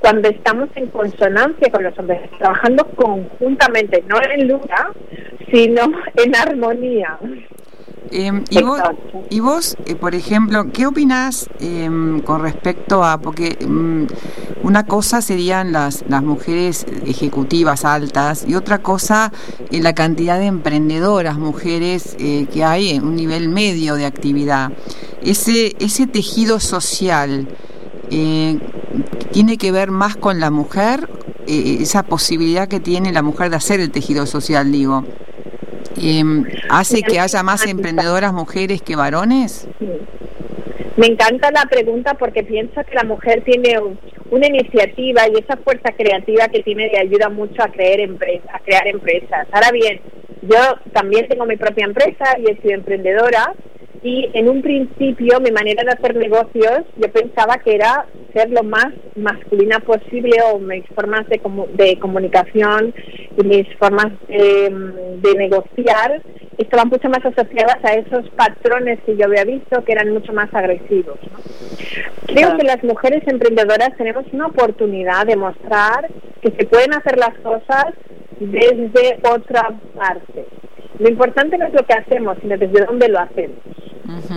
cuando 0.00 0.28
estamos 0.28 0.68
en 0.74 0.86
consonancia 0.88 1.70
con 1.70 1.82
los 1.82 1.98
hombres, 1.98 2.30
trabajando 2.38 2.84
conjuntamente, 2.96 4.02
no 4.08 4.20
en 4.22 4.48
lucha, 4.48 4.90
sino 5.52 5.82
en 6.16 6.36
armonía. 6.36 7.18
Em, 8.10 8.44
y, 8.48 8.62
vos, 8.62 8.80
y, 9.28 9.40
vos, 9.40 9.76
eh, 9.84 9.94
por 9.94 10.14
ejemplo, 10.14 10.66
¿qué 10.72 10.86
opinás 10.86 11.48
em, 11.60 12.20
con 12.20 12.40
respecto 12.40 13.04
a, 13.04 13.18
porque 13.18 13.58
em, 13.60 14.06
una 14.62 14.86
cosa 14.86 15.20
serían 15.20 15.72
las, 15.72 16.04
las 16.08 16.22
mujeres 16.22 16.86
ejecutivas 17.06 17.84
altas 17.84 18.46
y 18.48 18.54
otra 18.54 18.78
cosa 18.78 19.32
eh, 19.70 19.80
la 19.82 19.94
cantidad 19.94 20.38
de 20.38 20.46
emprendedoras 20.46 21.38
mujeres 21.38 22.16
eh, 22.18 22.46
que 22.52 22.64
hay 22.64 22.90
en 22.90 23.04
un 23.04 23.16
nivel 23.16 23.48
medio 23.48 23.94
de 23.94 24.06
actividad? 24.06 24.72
Ese, 25.22 25.74
ese 25.78 26.06
tejido 26.06 26.60
social, 26.60 27.46
¿tiene 29.32 29.58
que 29.58 29.72
ver 29.72 29.90
más 29.90 30.16
con 30.16 30.40
la 30.40 30.50
mujer? 30.50 31.08
esa 31.48 32.02
posibilidad 32.02 32.68
que 32.68 32.78
tiene 32.78 33.10
la 33.10 33.22
mujer 33.22 33.48
de 33.48 33.56
hacer 33.56 33.80
el 33.80 33.90
tejido 33.90 34.26
social, 34.26 34.70
digo. 34.70 35.04
Em, 36.00 36.44
¿Hace 36.68 37.02
que 37.02 37.18
haya 37.18 37.42
más 37.42 37.66
emprendedoras 37.66 38.32
mujeres 38.32 38.82
que 38.82 38.96
varones? 38.96 39.66
Me 40.96 41.06
encanta 41.06 41.50
la 41.50 41.64
pregunta 41.64 42.14
porque 42.14 42.42
pienso 42.42 42.84
que 42.84 42.94
la 42.94 43.04
mujer 43.04 43.42
tiene 43.44 43.78
una 44.30 44.46
iniciativa 44.46 45.22
y 45.28 45.38
esa 45.38 45.56
fuerza 45.56 45.92
creativa 45.92 46.48
que 46.48 46.62
tiene 46.62 46.88
le 46.88 46.98
ayuda 46.98 47.28
mucho 47.28 47.62
a, 47.62 47.68
creer 47.68 48.00
empresa, 48.00 48.50
a 48.52 48.60
crear 48.60 48.86
empresas. 48.86 49.46
Ahora 49.52 49.70
bien, 49.72 50.00
yo 50.42 50.58
también 50.92 51.26
tengo 51.28 51.46
mi 51.46 51.56
propia 51.56 51.86
empresa 51.86 52.36
y 52.38 52.50
he 52.50 52.60
sido 52.60 52.74
emprendedora 52.74 53.54
y 54.08 54.30
en 54.32 54.48
un 54.48 54.62
principio 54.62 55.38
mi 55.40 55.50
manera 55.50 55.82
de 55.84 55.90
hacer 55.90 56.16
negocios 56.16 56.80
yo 56.96 57.12
pensaba 57.12 57.58
que 57.58 57.74
era 57.74 58.06
ser 58.32 58.48
lo 58.50 58.62
más 58.62 58.88
masculina 59.16 59.80
posible 59.80 60.36
o 60.50 60.58
mis 60.58 60.86
formas 60.94 61.28
de, 61.28 61.40
de 61.74 61.98
comunicación 61.98 62.94
y 63.36 63.44
mis 63.44 63.66
formas 63.76 64.10
de, 64.28 65.34
negociar 65.36 66.22
estaban 66.56 66.88
mucho 66.88 67.08
más 67.10 67.24
asociadas 67.24 67.78
a 67.84 67.94
esos 67.94 68.28
patrones 68.30 68.98
que 69.04 69.16
yo 69.16 69.26
había 69.26 69.44
visto 69.44 69.84
que 69.84 69.92
eran 69.92 70.12
mucho 70.12 70.32
más 70.32 70.52
agresivos. 70.54 71.18
Creo 72.26 72.56
que 72.56 72.64
las 72.64 72.82
mujeres 72.82 73.22
emprendedoras 73.26 73.96
tenemos 73.96 74.24
una 74.32 74.46
oportunidad 74.46 75.26
de 75.26 75.36
mostrar 75.36 76.08
que 76.40 76.50
se 76.50 76.66
pueden 76.66 76.94
hacer 76.94 77.18
las 77.18 77.36
cosas 77.40 77.92
desde 78.40 79.18
otra 79.22 79.70
parte. 79.94 80.46
Lo 80.98 81.08
importante 81.08 81.58
no 81.58 81.66
es 81.66 81.74
lo 81.74 81.84
que 81.84 81.94
hacemos, 81.94 82.38
sino 82.40 82.56
desde 82.56 82.84
dónde 82.86 83.08
lo 83.08 83.20
hacemos 83.20 83.77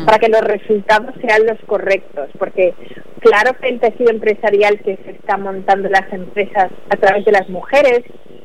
para 0.06 0.20
que 0.20 0.30
los 0.30 0.42
resultados 0.42 1.16
sean 1.22 1.46
los 1.46 1.60
correctos, 1.66 2.30
porque 2.38 2.74
claro 3.20 3.54
que 3.60 3.70
el 3.70 3.80
tejido 3.80 4.12
empresarial 4.12 4.80
que 4.80 4.98
se 4.98 5.12
está 5.12 5.38
montando 5.38 5.90
las 5.90 6.12
empresas 6.12 6.72
a 6.90 6.98
través 6.98 7.25
de 7.25 7.32
las 7.32 7.48
mujeres 7.50 8.01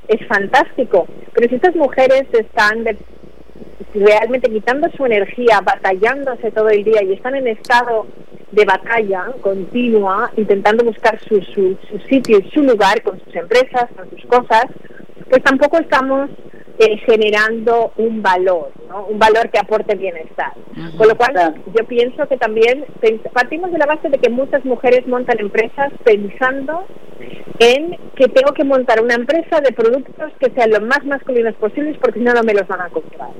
es 0.08 0.26
fantástico, 0.28 1.06
pero 1.34 1.48
si 1.48 1.56
estas 1.56 1.74
mujeres 1.74 2.24
están 2.32 2.84
realmente 3.94 4.50
quitando 4.50 4.88
su 4.96 5.04
energía, 5.04 5.60
batallándose 5.60 6.50
todo 6.52 6.68
el 6.68 6.84
día 6.84 7.02
y 7.02 7.14
están 7.14 7.34
en 7.34 7.48
estado 7.48 8.06
de 8.52 8.64
batalla 8.64 9.26
continua, 9.40 10.30
intentando 10.36 10.84
buscar 10.84 11.18
su, 11.20 11.40
su, 11.42 11.76
su 11.90 11.98
sitio 12.08 12.38
y 12.38 12.50
su 12.50 12.62
lugar 12.62 13.02
con 13.02 13.20
sus 13.24 13.34
empresas, 13.34 13.86
con 13.96 14.08
sus 14.10 14.24
cosas, 14.26 14.66
pues 15.28 15.42
tampoco 15.42 15.78
estamos 15.78 16.30
eh, 16.78 16.98
generando 17.06 17.92
un 17.96 18.22
valor, 18.22 18.70
¿no? 18.88 19.06
un 19.06 19.18
valor 19.18 19.50
que 19.50 19.58
aporte 19.58 19.94
bienestar. 19.96 20.52
Con 20.96 21.08
lo 21.08 21.16
cual, 21.16 21.62
yo 21.74 21.84
pienso 21.86 22.26
que 22.28 22.36
también 22.36 22.84
partimos 23.32 23.72
de 23.72 23.78
la 23.78 23.86
base 23.86 24.08
de 24.08 24.18
que 24.18 24.30
muchas 24.30 24.64
mujeres 24.64 25.06
montan 25.06 25.38
empresas 25.40 25.92
pensando 26.04 26.86
en 27.58 27.96
que 28.14 28.28
tengo 28.28 28.52
que 28.52 28.64
montar 28.64 29.02
una 29.02 29.14
empresa 29.14 29.60
de 29.60 29.72
productos 29.72 30.32
que 30.38 30.50
sean 30.50 30.70
lo 30.70 30.80
más 30.82 31.04
masculinos 31.04 31.54
posibles 31.54 31.96
porque 31.98 32.18
si 32.18 32.24
no, 32.24 32.34
no 32.34 32.42
me 32.42 32.52
los 32.52 32.66
van 32.66 32.82
a 32.82 32.90
comprar. 32.90 33.30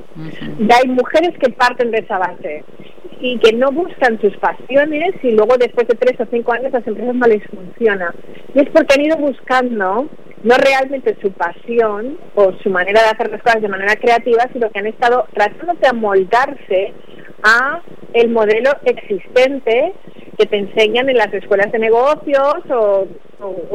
Y 0.59 0.73
hay 0.73 0.89
mujeres 0.89 1.37
que 1.39 1.51
parten 1.51 1.91
de 1.91 1.99
esa 1.99 2.19
base 2.19 2.65
y 3.21 3.39
que 3.39 3.53
no 3.53 3.71
buscan 3.71 4.21
sus 4.21 4.37
pasiones 4.37 5.15
y 5.23 5.33
luego 5.33 5.57
después 5.59 5.89
de 5.89 5.95
tres 5.95 6.21
o 6.21 6.27
cinco 6.31 6.53
años 6.53 6.73
las 6.73 6.87
empresas 6.87 7.15
no 7.15 7.27
les 7.27 7.43
funciona. 7.49 8.15
Y 8.55 8.61
es 8.61 8.71
porque 8.71 8.95
han 8.95 9.05
ido 9.05 9.17
buscando 9.17 10.09
no 10.43 10.55
realmente 10.59 11.17
su 11.21 11.33
pasión 11.33 12.19
o 12.35 12.53
su 12.63 12.71
manera 12.71 13.03
de 13.03 13.09
hacer 13.09 13.31
las 13.31 13.43
cosas 13.43 13.63
de 13.63 13.69
manera 13.69 13.97
creativa, 13.97 14.49
sino 14.53 14.71
que 14.71 14.79
han 14.79 14.87
estado 14.87 15.27
tratando 15.33 15.75
de 15.75 15.89
amoldarse 15.89 16.93
a 17.43 17.81
el 18.13 18.31
modelo 18.31 18.71
existente 18.85 19.93
que 20.39 20.47
te 20.47 20.59
enseñan 20.59 21.09
en 21.09 21.17
las 21.17 21.33
escuelas 21.33 21.73
de 21.73 21.79
negocios 21.79 22.57
o, 22.71 23.07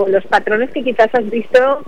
los 0.07 0.25
patrones 0.25 0.71
que 0.71 0.83
quizás 0.83 1.09
has 1.13 1.29
visto 1.29 1.83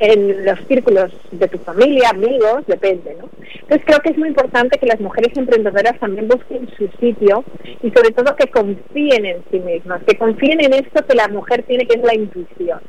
en 0.00 0.44
los 0.44 0.58
círculos 0.66 1.12
de 1.30 1.48
tu 1.48 1.58
familia, 1.58 2.10
amigos, 2.10 2.64
depende, 2.66 3.16
¿no? 3.18 3.28
Entonces 3.62 3.82
creo 3.86 4.00
que 4.00 4.10
es 4.10 4.18
muy 4.18 4.28
importante 4.28 4.78
que 4.78 4.86
las 4.86 5.00
mujeres 5.00 5.36
emprendedoras 5.36 5.98
también 5.98 6.28
busquen 6.28 6.68
su 6.76 6.88
sitio 7.00 7.44
y 7.82 7.90
sobre 7.90 8.10
todo 8.10 8.36
que 8.36 8.48
confíen 8.48 9.26
en 9.26 9.42
sí 9.50 9.58
mismas, 9.58 10.02
que 10.04 10.16
confíen 10.16 10.60
en 10.60 10.74
esto 10.74 11.04
que 11.06 11.14
la 11.14 11.28
mujer 11.28 11.62
tiene 11.64 11.86
que 11.86 11.98
es 11.98 12.04
la 12.04 12.14
intuición. 12.14 12.80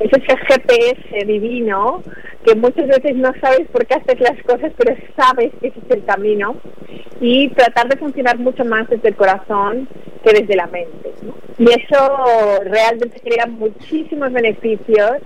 Es 0.00 0.10
ese 0.12 0.36
GPS 0.36 1.26
divino 1.26 2.02
que 2.44 2.54
muchas 2.54 2.88
veces 2.88 3.16
no 3.16 3.32
sabes 3.40 3.68
por 3.70 3.86
qué 3.86 3.94
haces 3.94 4.20
las 4.20 4.42
cosas, 4.44 4.72
pero 4.76 4.96
sabes 5.16 5.52
que 5.60 5.68
ese 5.68 5.78
es 5.78 5.96
el 5.96 6.04
camino 6.04 6.56
y 7.20 7.48
tratar 7.50 7.88
de 7.88 7.96
funcionar 7.96 8.38
mucho 8.38 8.64
más 8.64 8.88
desde 8.88 9.08
el 9.08 9.16
corazón 9.16 9.88
que 10.24 10.32
desde 10.32 10.56
la 10.56 10.66
mente. 10.66 11.12
Y 11.58 11.64
eso 11.64 12.60
realmente 12.64 13.20
crea 13.20 13.46
muchísimos 13.46 14.32
beneficios 14.32 15.18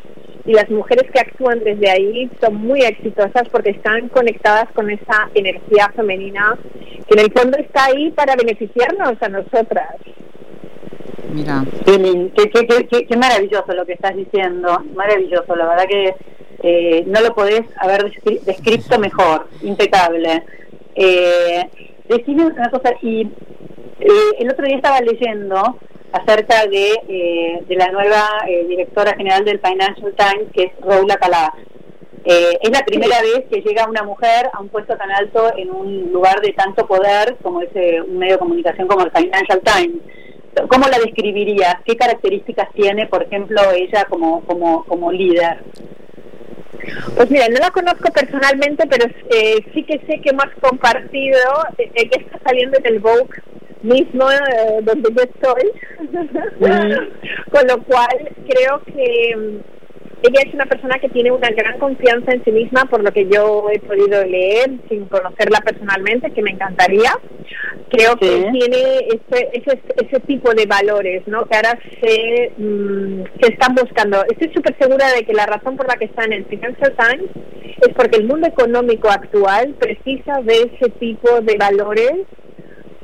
y 0.45 0.53
las 0.53 0.69
mujeres 0.71 1.11
que 1.11 1.21
actúan 1.21 1.63
desde 1.63 1.91
ahí 1.91 2.31
son 2.41 2.57
muy 2.57 2.83
exitosas 2.83 3.49
porque 3.51 3.71
están 3.71 4.09
conectadas 4.09 4.69
con 4.73 4.91
esa 4.91 5.31
energía 5.35 5.93
femenina 5.95 6.59
que 7.07 7.15
en 7.15 7.21
el 7.21 7.33
fondo 7.33 7.59
está 7.59 7.87
ahí 7.87 8.11
para 8.11 8.35
beneficiarnos 8.37 9.15
a 9.21 9.29
nosotras. 9.29 9.97
Mira. 11.33 11.65
Qué, 11.87 13.07
qué, 13.09 13.17
maravilloso 13.17 13.73
lo 13.73 13.87
que 13.87 13.95
estás 13.95 14.15
diciendo, 14.17 14.83
maravilloso, 14.95 15.57
la 15.57 15.67
verdad 15.67 15.87
que 15.89 16.15
eh, 16.63 17.05
no 17.07 17.21
lo 17.21 17.35
podés 17.35 17.63
haber 17.79 18.13
descrito 18.45 18.99
mejor, 18.99 19.49
impecable. 19.63 20.43
Eh, 20.95 21.65
decime 22.09 22.47
una 22.47 22.71
cosa, 22.71 22.93
y 23.01 23.23
eh, 24.01 24.31
el 24.39 24.51
otro 24.51 24.67
día 24.67 24.77
estaba 24.77 25.01
leyendo 25.01 25.79
acerca 26.12 26.66
de, 26.66 26.92
eh, 27.09 27.62
de 27.66 27.76
la 27.76 27.88
nueva 27.88 28.45
eh, 28.47 28.66
directora 28.69 29.14
general 29.16 29.45
del 29.45 29.61
Financial 29.61 30.14
Times, 30.14 30.52
que 30.52 30.64
es 30.64 30.73
Raula 30.81 31.16
Calá. 31.16 31.52
Eh, 32.25 32.59
es 32.61 32.71
la 32.71 32.85
primera 32.85 33.21
vez 33.21 33.45
que 33.50 33.62
llega 33.62 33.88
una 33.88 34.04
mujer 34.04 34.49
a 34.52 34.61
un 34.61 34.69
puesto 34.69 34.97
tan 34.97 35.11
alto 35.11 35.52
en 35.57 35.71
un 35.71 36.12
lugar 36.12 36.40
de 36.40 36.52
tanto 36.52 36.87
poder 36.87 37.37
como 37.42 37.62
es 37.62 37.71
un 38.07 38.19
medio 38.19 38.35
de 38.35 38.38
comunicación 38.38 38.87
como 38.87 39.04
el 39.04 39.11
Financial 39.11 39.61
Times. 39.61 40.02
¿Cómo 40.69 40.87
la 40.87 40.99
describirías? 40.99 41.76
¿Qué 41.85 41.97
características 41.97 42.69
tiene, 42.75 43.07
por 43.07 43.23
ejemplo, 43.23 43.61
ella 43.73 44.04
como, 44.04 44.45
como, 44.45 44.85
como 44.85 45.11
líder? 45.11 45.64
Pues 47.16 47.31
mira, 47.31 47.49
no 47.49 47.59
la 47.59 47.71
conozco 47.71 48.12
personalmente, 48.12 48.87
pero 48.87 49.07
sí 49.73 49.83
que 49.85 49.99
sé 50.07 50.21
que 50.21 50.31
hemos 50.31 50.50
compartido, 50.61 51.38
ella 51.78 52.19
está 52.19 52.38
saliendo 52.45 52.78
en 52.78 52.87
el 52.87 52.99
Vogue 53.00 53.42
mismo 53.83 54.31
eh, 54.31 54.81
donde 54.83 55.11
yo 55.15 55.23
estoy, 55.23 55.71
mm. 56.01 57.51
con 57.51 57.67
lo 57.67 57.83
cual 57.85 58.31
creo 58.49 58.83
que 58.85 59.37
mm, 59.37 59.73
ella 60.23 60.41
es 60.47 60.55
una 60.55 60.67
persona 60.67 60.99
que 61.01 61.09
tiene 61.09 61.33
una 61.33 61.51
gran 61.51 61.79
confianza 61.81 62.33
en 62.33 62.45
sí 62.45 62.53
misma, 62.53 62.85
por 62.85 63.03
lo 63.03 63.12
que 63.12 63.27
yo 63.29 63.67
he 63.73 63.81
podido 63.81 64.25
leer 64.25 64.71
sin 64.89 65.07
conocerla 65.07 65.61
personalmente, 65.65 66.31
que 66.31 66.43
me 66.43 66.53
encantaría. 66.53 67.11
Creo 67.91 68.17
que 68.17 68.49
tiene 68.53 68.99
ese, 69.09 69.51
ese, 69.53 69.83
ese, 70.01 70.21
tipo 70.21 70.55
de 70.55 70.65
valores, 70.65 71.27
¿no? 71.27 71.45
Que 71.47 71.57
ahora 71.57 71.79
se, 72.01 72.53
mm, 72.57 73.25
se 73.41 73.53
están 73.53 73.75
buscando. 73.75 74.25
Estoy 74.31 74.53
súper 74.55 74.77
segura 74.79 75.12
de 75.12 75.25
que 75.25 75.35
la 75.35 75.47
razón 75.47 75.77
por 75.77 75.89
la 75.89 75.97
que 75.97 76.07
está 76.07 76.25
en 76.25 76.35
el 76.35 76.45
Financial 76.47 76.95
Times 76.97 77.31
es 77.83 77.95
porque 77.95 78.19
el 78.19 78.25
mundo 78.25 78.47
económico 78.47 79.11
actual 79.11 79.75
precisa 79.75 80.41
de 80.43 80.71
ese 80.73 80.89
tipo 81.01 81.41
de 81.41 81.57
valores 81.57 82.27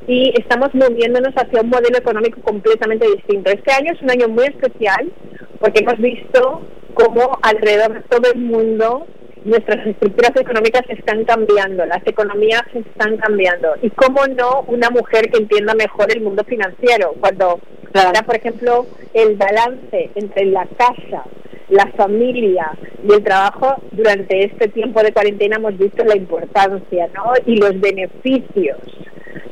y 0.09 0.33
estamos 0.39 0.73
moviéndonos 0.73 1.35
hacia 1.35 1.61
un 1.61 1.69
modelo 1.69 1.95
económico 1.99 2.41
completamente 2.41 3.05
distinto. 3.15 3.51
Este 3.51 3.71
año 3.71 3.93
es 3.93 4.01
un 4.01 4.09
año 4.09 4.27
muy 4.27 4.45
especial 4.45 5.11
porque 5.59 5.81
hemos 5.83 5.99
visto 5.99 6.61
cómo 6.95 7.37
alrededor 7.43 7.93
de 7.93 8.01
todo 8.09 8.31
el 8.33 8.39
mundo 8.39 9.05
nuestras 9.45 9.85
estructuras 9.85 10.31
económicas 10.35 10.81
están 10.89 11.25
cambiando, 11.25 11.85
las 11.85 12.01
economías 12.07 12.63
están 12.73 13.17
cambiando. 13.17 13.75
Y 13.83 13.91
cómo 13.91 14.25
no 14.25 14.61
una 14.65 14.89
mujer 14.89 15.29
que 15.29 15.37
entienda 15.37 15.75
mejor 15.75 16.11
el 16.11 16.21
mundo 16.21 16.43
financiero, 16.43 17.13
cuando 17.19 17.59
ahora, 17.93 18.23
por 18.23 18.35
ejemplo, 18.35 18.87
el 19.13 19.35
balance 19.35 20.09
entre 20.15 20.45
la 20.45 20.65
casa, 20.75 21.23
la 21.69 21.85
familia 21.95 22.71
y 23.07 23.13
el 23.13 23.23
trabajo 23.23 23.75
durante 23.91 24.43
este 24.43 24.69
tiempo 24.69 25.03
de 25.03 25.13
cuarentena 25.13 25.57
hemos 25.57 25.77
visto 25.77 26.03
la 26.03 26.17
importancia 26.17 27.07
¿no? 27.13 27.33
y 27.45 27.57
los 27.57 27.79
beneficios 27.79 28.77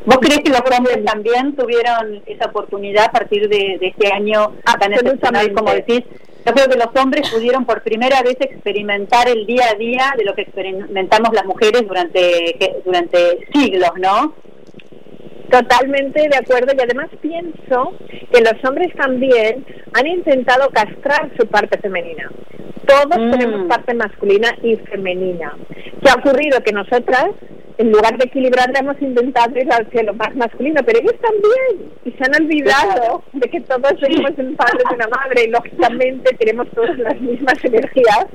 ¿Vos 0.07 0.19
crees 0.21 0.39
que 0.39 0.51
los 0.51 0.61
hombres 0.61 1.03
también 1.03 1.53
tuvieron 1.53 2.23
esa 2.27 2.45
oportunidad 2.45 3.07
a 3.07 3.11
partir 3.11 3.49
de, 3.49 3.77
este 3.81 4.07
año 4.13 4.53
tan 4.79 4.93
excepcional 4.93 5.51
como 5.51 5.73
decís? 5.73 6.03
Yo 6.45 6.53
creo 6.53 6.69
que 6.69 6.77
los 6.77 6.87
hombres 6.95 7.29
pudieron 7.29 7.65
por 7.65 7.83
primera 7.83 8.21
vez 8.21 8.37
experimentar 8.39 9.27
el 9.27 9.45
día 9.45 9.65
a 9.69 9.73
día 9.75 10.13
de 10.17 10.23
lo 10.23 10.33
que 10.33 10.43
experimentamos 10.43 11.33
las 11.33 11.43
mujeres 11.43 11.85
durante, 11.85 12.79
durante 12.85 13.49
siglos, 13.51 13.91
¿no? 13.97 14.33
Totalmente 15.49 16.27
de 16.27 16.37
acuerdo 16.37 16.73
y 16.77 16.81
además 16.81 17.09
pienso 17.21 17.93
que 18.31 18.41
los 18.41 18.63
hombres 18.65 18.93
también 18.95 19.65
han 19.93 20.07
intentado 20.07 20.69
castrar 20.69 21.29
su 21.39 21.47
parte 21.47 21.79
femenina. 21.79 22.29
Todos 22.85 23.17
mm. 23.17 23.31
tenemos 23.31 23.67
parte 23.67 23.93
masculina 23.93 24.49
y 24.61 24.75
femenina. 24.75 25.55
¿Qué 26.01 26.09
ha 26.09 26.15
ocurrido? 26.15 26.61
Que 26.61 26.71
nosotras 26.71 27.31
en 27.77 27.91
lugar 27.91 28.17
de 28.17 28.25
equilibrarla 28.25 28.79
hemos 28.79 28.99
intentado 29.01 29.57
ir 29.59 29.69
hacia 29.71 30.03
lo 30.03 30.13
más 30.15 30.35
masculino, 30.35 30.81
pero 30.83 30.99
ellos 30.99 31.15
también, 31.21 31.91
y 32.05 32.11
se 32.11 32.23
han 32.23 32.43
olvidado 32.43 33.23
de 33.33 33.49
que 33.49 33.61
todos 33.61 33.91
somos 33.99 34.31
un 34.37 34.55
padre 34.55 34.79
y 34.89 34.95
una 34.95 35.07
madre, 35.07 35.43
y 35.45 35.49
lógicamente 35.49 36.35
tenemos 36.37 36.67
todas 36.71 36.97
las 36.97 37.19
mismas 37.21 37.63
energías. 37.63 38.25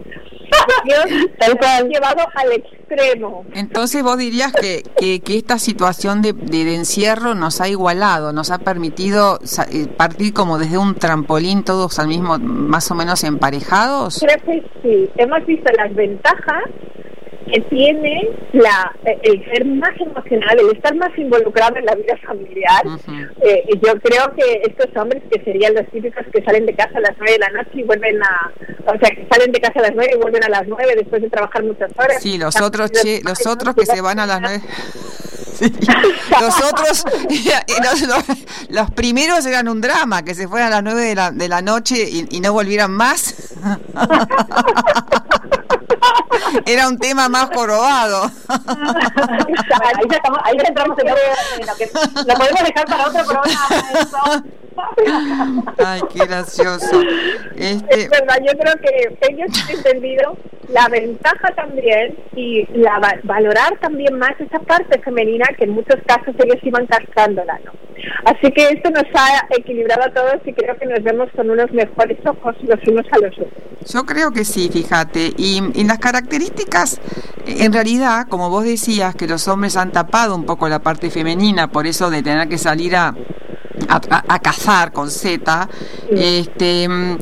Dios 0.84 1.04
han 1.40 1.88
llevado 1.88 2.20
al 2.34 2.52
extremo. 2.52 3.44
Entonces 3.54 4.02
vos 4.02 4.18
dirías 4.18 4.52
que, 4.52 4.82
que, 4.96 5.36
esta 5.36 5.58
situación 5.58 6.22
de, 6.22 6.32
de, 6.32 6.74
encierro 6.74 7.34
nos 7.34 7.60
ha 7.60 7.68
igualado, 7.68 8.32
nos 8.32 8.50
ha 8.50 8.58
permitido 8.58 9.38
eh, 9.70 9.86
partir 9.96 10.32
como 10.32 10.58
desde 10.58 10.78
un 10.78 10.94
trampolín 10.94 11.64
todos 11.64 11.98
al 11.98 12.08
mismo, 12.08 12.38
más 12.38 12.90
o 12.90 12.94
menos 12.94 13.24
emparejados. 13.24 14.20
Creo 14.20 14.38
que 14.44 14.64
sí, 14.82 15.10
hemos 15.16 15.44
visto 15.46 15.70
las 15.76 15.94
ventajas 15.94 16.64
que 17.50 17.61
tiene 17.62 18.28
la, 18.52 18.94
el 19.05 19.44
ser 19.46 19.64
más 19.64 19.98
emocional, 19.98 20.59
el 20.59 20.76
estar 20.76 20.94
más 20.96 21.16
involucrado 21.16 21.76
en 21.76 21.87
la 21.87 21.94
vida 21.94 22.16
familiar. 22.26 22.83
eh, 23.42 23.64
yo 23.74 23.98
creo 24.00 24.35
que 24.37 24.62
estos 24.64 24.94
hombres 24.96 25.22
que 25.31 25.42
serían 25.42 25.74
los 25.74 25.87
típicos 25.90 26.24
que 26.33 26.42
salen 26.42 26.66
de 26.66 26.74
casa 26.74 26.98
a 26.98 27.00
las 27.00 27.16
nueve 27.18 27.33
de 27.33 27.38
la 27.38 27.48
noche 27.50 27.70
y 27.74 27.83
vuelven 27.83 28.22
a, 28.22 28.52
o 28.87 28.98
sea, 28.98 29.11
que 29.11 29.26
salen 29.31 29.52
de 29.52 29.61
casa 29.61 29.81
a 29.81 29.83
las 29.83 29.92
nueve 29.94 30.12
y 30.14 30.18
vuelven 30.18 30.44
a 30.44 30.48
las 30.48 30.66
nueve 30.66 30.94
después 30.96 31.22
de 31.22 31.31
trabajar 31.31 31.62
muchas 31.64 31.90
horas. 31.96 32.22
Sí, 32.22 32.38
los 32.38 32.61
otros, 32.61 32.90
los, 33.24 33.46
otros 33.46 33.74
que 33.74 33.87
se 33.87 34.00
van 34.00 34.18
a 34.18 34.26
las 34.26 34.40
nueve. 34.40 34.61
Los 36.40 36.61
otros, 36.64 37.05
los, 37.83 38.02
los, 38.68 38.90
primeros 38.92 39.46
eran 39.46 39.68
un 39.68 39.81
drama, 39.81 40.24
que 40.24 40.35
se 40.35 40.48
fueran 40.48 40.72
a 40.72 40.76
las 40.76 40.83
nueve 40.83 41.02
de 41.02 41.14
la, 41.14 41.31
de 41.31 41.46
la 41.46 41.62
noche 41.62 42.09
y, 42.11 42.26
y 42.31 42.40
no 42.40 42.52
volvieran 42.52 42.90
más. 42.90 43.55
Era 46.66 46.88
un 46.88 46.98
tema 46.98 47.28
más 47.28 47.46
jorobado. 47.55 48.31
ahí, 48.48 50.05
ya 50.11 50.16
estamos, 50.16 50.40
ahí 50.44 50.57
ya 50.59 50.68
entramos 50.68 50.98
en 50.98 51.09
lo 51.66 51.74
que 51.76 51.90
lo 52.26 52.35
podemos 52.35 52.62
dejar 52.62 52.87
para 52.87 53.09
otro 53.09 53.24
programa. 53.24 54.44
Ay, 55.85 56.00
qué 56.12 56.26
gracioso. 56.26 57.00
Este... 57.57 58.02
Es 58.02 58.11
verdad, 58.11 58.38
yo 58.44 58.59
creo 58.59 58.74
que 58.76 59.18
ellos 59.28 59.50
han 59.62 59.76
entendido 59.76 60.37
la 60.68 60.88
ventaja 60.88 61.52
también 61.55 62.16
y 62.35 62.66
la 62.78 63.18
valorar 63.24 63.78
también 63.81 64.18
más 64.18 64.33
esa 64.40 64.59
parte 64.61 64.98
femenina 65.00 65.46
que 65.59 65.64
en 65.64 65.70
muchos 65.70 65.96
casos 66.07 66.35
ellos 66.38 66.59
iban 66.62 66.87
cascándola, 66.87 67.61
¿no? 67.64 67.72
Así 68.24 68.50
que 68.52 68.68
esto 68.68 68.90
nos 68.90 69.05
ha 69.14 69.46
equilibrado 69.50 70.02
a 70.05 70.12
todos 70.12 70.37
y 70.44 70.52
creo 70.52 70.76
que 70.76 70.87
nos 70.87 71.02
vemos 71.02 71.28
con 71.37 71.50
unos 71.50 71.70
mejores 71.72 72.18
ojos 72.24 72.57
los 72.62 72.78
unos 72.87 73.07
a 73.12 73.18
los 73.18 73.33
otros. 73.33 73.52
Yo 73.87 74.05
creo 74.05 74.31
que 74.31 74.44
sí, 74.44 74.68
fíjate. 74.72 75.33
Y, 75.37 75.61
y 75.74 75.82
las 75.88 75.99
características, 75.99 77.01
en 77.47 77.73
realidad, 77.73 78.27
como 78.29 78.51
vos 78.51 78.64
decías, 78.64 79.14
que 79.14 79.27
los 79.27 79.49
hombres 79.49 79.77
han 79.77 79.92
tapado 79.92 80.35
un 80.35 80.45
poco 80.45 80.68
la 80.68 80.81
parte 80.81 81.11
femenina, 81.11 81.71
por 81.71 81.87
eso 81.87 82.11
de 82.11 82.23
tener 82.23 82.49
que 82.49 82.59
salir 82.59 82.97
a 82.97 83.14
a, 83.88 84.38
cazar 84.38 84.92
con 84.92 85.11
Z, 85.11 85.68
este, 86.11 86.88
mm, 86.88 87.18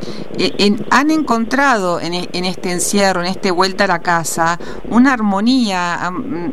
han 0.90 1.10
encontrado 1.10 2.00
en, 2.00 2.14
en, 2.14 2.44
este 2.44 2.72
encierro, 2.72 3.20
en 3.20 3.26
este 3.26 3.50
vuelta 3.50 3.84
a 3.84 3.86
la 3.86 3.98
casa, 4.00 4.58
una 4.88 5.12
armonía, 5.12 6.10
mm, 6.10 6.52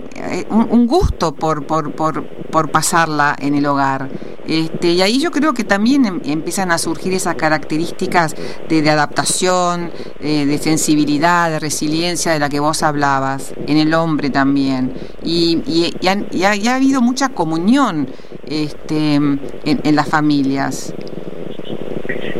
un, 0.49 0.87
gusto 0.87 1.33
por, 1.33 1.65
por, 1.65 1.93
por, 1.93 2.23
por, 2.25 2.71
pasarla 2.71 3.35
en 3.39 3.55
el 3.55 3.65
hogar. 3.65 4.09
Este, 4.47 4.93
y 4.93 5.01
ahí 5.01 5.19
yo 5.19 5.31
creo 5.31 5.53
que 5.53 5.65
también 5.65 6.05
em, 6.05 6.21
empiezan 6.23 6.71
a 6.71 6.77
surgir 6.77 7.13
esas 7.13 7.35
características 7.35 8.35
de, 8.69 8.89
adaptación, 8.89 9.91
eh, 10.21 10.45
de 10.45 10.57
sensibilidad, 10.57 11.49
de 11.49 11.59
resiliencia 11.59 12.31
de 12.31 12.39
la 12.39 12.47
que 12.47 12.59
vos 12.59 12.81
hablabas, 12.83 13.53
en 13.67 13.77
el 13.77 13.93
hombre 13.93 14.29
también. 14.29 14.93
Y, 15.23 15.61
y, 15.67 16.07
ha, 16.07 16.75
habido 16.75 17.01
mucha 17.01 17.29
comunión 17.29 18.07
este, 18.49 19.15
en, 19.15 19.39
en 19.65 19.95
las 19.95 20.09
familias. 20.09 20.93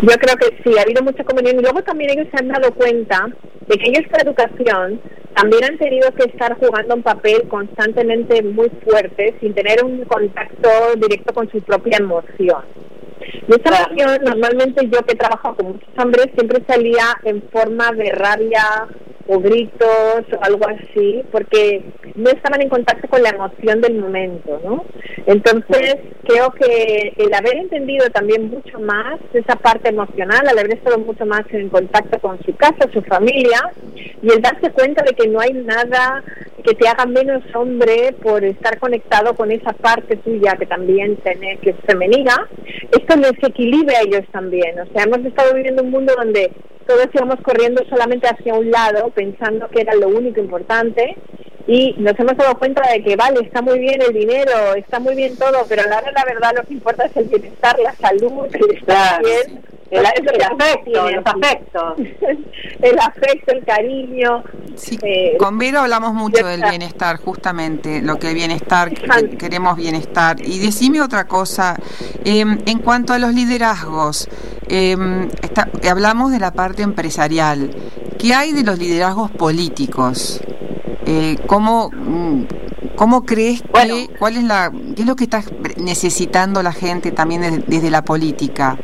Yo 0.02 0.16
creo 0.20 0.36
que 0.36 0.58
sí, 0.64 0.78
ha 0.78 0.84
habido 0.84 1.04
mucha 1.04 1.24
comunión 1.24 1.58
y 1.58 1.62
luego 1.62 1.82
también 1.84 2.12
ellos 2.12 2.28
se 2.32 2.38
han 2.38 2.50
dado 2.50 2.74
cuenta 2.74 3.30
de 3.68 3.78
que 3.78 3.88
en 3.88 3.96
esta 4.04 4.22
educación 4.22 5.02
también 5.36 5.64
han 5.66 5.78
tenido 5.78 6.12
que 6.14 6.24
estar 6.24 6.58
jugando 6.58 6.96
un 6.96 7.04
papel 7.04 7.48
constantemente 7.48 8.42
muy 8.42 8.72
fuerte 8.84 9.36
sin 9.40 9.54
tener 9.54 9.84
un 9.84 10.04
contacto 10.06 10.70
directo 10.96 11.34
con 11.34 11.50
su 11.52 11.62
propia 11.62 11.98
emoción. 11.98 12.64
Y 13.48 13.52
esta 13.52 13.70
emoción, 13.70 14.24
normalmente 14.24 14.88
yo 14.90 15.00
que 15.06 15.14
he 15.14 15.16
trabajado 15.16 15.56
con 15.56 15.68
muchos 15.74 15.90
hombres, 15.98 16.28
siempre 16.34 16.64
salía 16.68 17.06
en 17.24 17.44
forma 17.52 17.92
de 17.92 18.12
rabia, 18.12 18.88
o 19.28 19.40
gritos 19.40 20.26
algo 20.42 20.68
así, 20.68 21.24
porque 21.32 21.84
no 22.16 22.30
estaban 22.30 22.62
en 22.62 22.70
contacto 22.70 23.08
con 23.08 23.22
la 23.22 23.30
emoción 23.30 23.82
del 23.82 23.96
momento, 23.96 24.60
¿no? 24.64 24.86
Entonces, 25.26 25.98
creo 26.26 26.52
que 26.52 27.14
el 27.18 27.34
haber 27.34 27.58
entendido 27.58 28.10
también 28.10 28.50
mucho 28.50 28.80
más 28.80 29.20
esa 29.34 29.56
parte 29.56 29.90
emocional, 29.90 30.48
al 30.48 30.58
haber 30.58 30.76
estado 30.76 30.98
mucho 31.00 31.26
más 31.26 31.42
en 31.52 31.70
contacto 31.70 32.20
con 32.20 32.42
su 32.44 32.56
casa, 32.56 32.90
su 32.94 33.02
familia, 33.02 33.60
y 34.22 34.32
el 34.32 34.42
darse 34.42 34.72
cuenta 34.72 35.04
de 35.04 35.14
que 35.14 35.28
no 35.28 35.40
hay 35.40 35.54
nada 35.54 36.24
que 36.64 36.74
te 36.74 36.88
haga 36.88 37.06
menos 37.06 37.44
hombre 37.56 38.14
por 38.22 38.44
estar 38.44 38.78
conectado 38.80 39.36
con 39.36 39.52
esa 39.52 39.74
parte 39.74 40.18
tuya 40.18 40.58
que 40.58 40.66
también 40.66 41.16
tiene, 41.18 41.58
que 41.60 41.70
es 41.70 41.78
femenina, 41.86 42.36
esto 42.92 43.16
les 43.16 43.42
equilibra 43.42 43.98
a 43.98 44.02
ellos 44.02 44.26
también. 44.32 44.80
O 44.80 44.86
sea, 44.88 45.04
hemos 45.04 45.26
estado 45.26 45.54
viviendo 45.54 45.84
un 45.84 45.92
mundo 45.92 46.14
donde 46.18 46.52
todos 46.88 47.08
íbamos 47.14 47.40
corriendo 47.42 47.84
solamente 47.90 48.28
hacia 48.28 48.54
un 48.54 48.72
lado, 48.72 49.12
pensando 49.18 49.68
que 49.70 49.82
era 49.82 49.96
lo 49.96 50.10
único 50.10 50.40
importante, 50.40 51.18
y 51.66 51.96
nos 51.98 52.18
hemos 52.20 52.38
dado 52.38 52.58
cuenta 52.60 52.82
de 52.90 53.04
que, 53.04 53.16
vale, 53.16 53.42
está 53.42 53.62
muy 53.64 53.80
bien 53.80 54.00
el 54.02 54.14
dinero, 54.14 54.76
está 54.76 55.00
muy 55.00 55.16
bien 55.16 55.36
todo, 55.38 55.66
pero 55.68 55.82
a 55.82 55.88
la 55.88 56.02
la 56.02 56.24
verdad 56.24 56.54
lo 56.56 56.64
que 56.64 56.76
importa 56.76 57.06
es 57.06 57.18
el 57.18 57.26
bienestar, 57.26 57.78
la 57.80 57.94
salud, 57.96 58.46
el 58.54 58.78
estar 58.78 59.22
bien. 59.24 59.62
El, 59.90 60.06
afecto, 60.06 61.08
el 61.08 61.20
afecto. 61.26 61.96
el 62.82 63.00
afecto, 63.00 63.52
el 63.54 63.64
cariño. 63.64 64.44
Eh, 65.02 65.38
con 65.40 65.58
Vero 65.58 65.80
hablamos 65.80 66.14
mucho 66.14 66.46
del 66.46 66.62
bienestar, 66.62 67.18
justamente, 67.18 68.02
lo 68.02 68.20
que 68.20 68.30
el 68.30 68.36
bienestar, 68.36 68.94
queremos 69.38 69.78
bienestar. 69.78 70.38
Y 70.42 70.60
decime 70.60 71.02
otra 71.02 71.26
cosa, 71.28 71.78
em, 72.26 72.60
en 72.66 72.80
cuanto 72.80 73.14
a 73.14 73.20
los 73.20 73.34
liderazgos, 73.34 74.30
em, 74.68 75.30
hablamos 75.90 76.32
de 76.32 76.40
la 76.40 76.52
parte 76.52 76.84
empresarial. 76.84 77.70
¿Qué 78.20 78.34
hay 78.34 78.52
de 78.52 78.64
los 78.64 78.78
liderazgos 78.78 79.32
políticos? 79.32 80.42
Eh, 81.06 81.38
¿cómo, 81.48 81.90
mm, 81.90 82.44
¿Cómo 82.98 83.26
crees 83.26 83.62
que, 83.62 84.10
cuál 84.18 84.38
es 84.38 84.44
la, 84.44 84.72
qué 84.96 85.04
es 85.04 85.08
lo 85.08 85.16
que 85.16 85.26
está 85.26 85.44
necesitando 85.78 86.64
la 86.64 86.74
gente 86.74 87.12
también 87.12 87.64
desde, 87.68 87.92
la 87.92 88.04
política? 88.04 88.78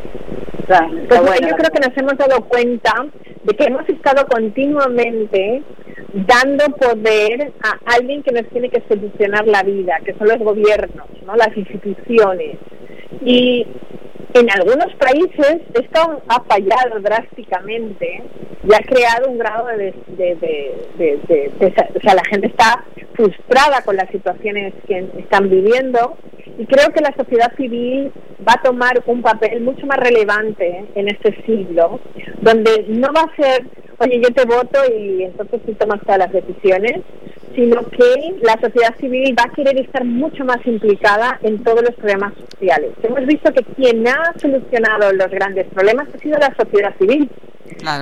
Pues 0.68 1.42
yo 1.42 1.56
creo 1.56 1.72
que 1.72 1.88
nos 1.88 1.98
hemos 1.98 2.18
dado 2.18 2.42
cuenta 2.46 2.94
de 3.44 3.54
que 3.54 3.66
hemos 3.66 3.88
estado 3.90 4.26
continuamente 4.28 5.62
dando 6.14 6.66
poder 6.78 7.52
a 7.64 7.96
alguien 7.96 8.24
que 8.24 8.32
nos 8.32 8.48
tiene 8.50 8.70
que 8.70 8.84
solucionar 8.88 9.48
la 9.48 9.64
vida, 9.64 10.00
que 10.06 10.14
son 10.14 10.28
los 10.28 10.40
gobiernos, 10.40 11.08
no 11.26 11.36
las 11.36 11.56
instituciones. 11.58 12.58
Y 13.26 13.68
en 14.34 14.50
algunos 14.50 14.94
países 14.96 15.62
esto 15.74 16.22
ha 16.28 16.44
fallado 16.44 17.00
drásticamente 17.02 18.24
y 18.68 18.74
ha 18.74 18.80
creado 18.80 19.30
un 19.30 19.38
grado 19.38 19.68
de, 19.68 19.94
o 21.60 22.02
sea, 22.02 22.16
la 22.16 22.24
gente 22.30 22.48
está 22.48 22.84
frustrada 23.14 23.84
con 23.84 23.96
las 23.96 24.10
situaciones 24.10 24.74
que 24.88 25.08
están 25.20 25.50
viviendo 25.50 26.18
y 26.58 26.66
creo 26.66 26.90
que 26.94 27.02
la 27.02 27.14
sociedad 27.16 27.56
civil 27.58 28.12
va 28.48 28.54
a 28.54 28.62
tomar 28.64 29.04
un 29.06 29.22
papel 29.22 29.62
mucho 29.62 29.86
más 29.86 29.98
relevante 29.98 30.86
en 30.96 31.08
este 31.08 31.36
siglo, 31.46 32.00
donde 32.42 32.86
no 32.88 33.10
va 33.14 33.22
a 33.22 33.36
ser, 33.36 33.66
oye, 34.00 34.22
yo 34.22 34.34
te 34.34 34.46
voto 34.46 34.80
y 34.96 35.24
entonces 35.24 35.62
tú 35.66 35.74
tomas 35.76 36.02
todas 36.02 36.20
las 36.20 36.32
decisiones, 36.32 37.02
sino 37.56 37.84
que 37.90 38.36
la 38.42 38.60
sociedad 38.60 38.96
civil 39.00 39.36
va 39.38 39.44
a 39.44 39.54
querer 39.54 39.80
estar 39.80 40.04
mucho 40.04 40.44
más 40.44 40.58
implicada 40.66 41.40
en 41.44 41.64
todos 41.64 41.82
los 41.82 41.96
problemas 41.96 42.34
sociales. 42.50 42.92
Hemos 43.04 43.26
visto 43.26 43.52
que 43.54 43.64
quien 43.76 44.08
ha 44.08 44.34
solucionado 44.38 45.12
los 45.14 45.30
grandes 45.30 45.68
problemas 45.68 46.08
ha 46.14 46.20
sido 46.20 46.38
la 46.40 46.54
sociedad 46.56 46.96
civil. 47.00 47.30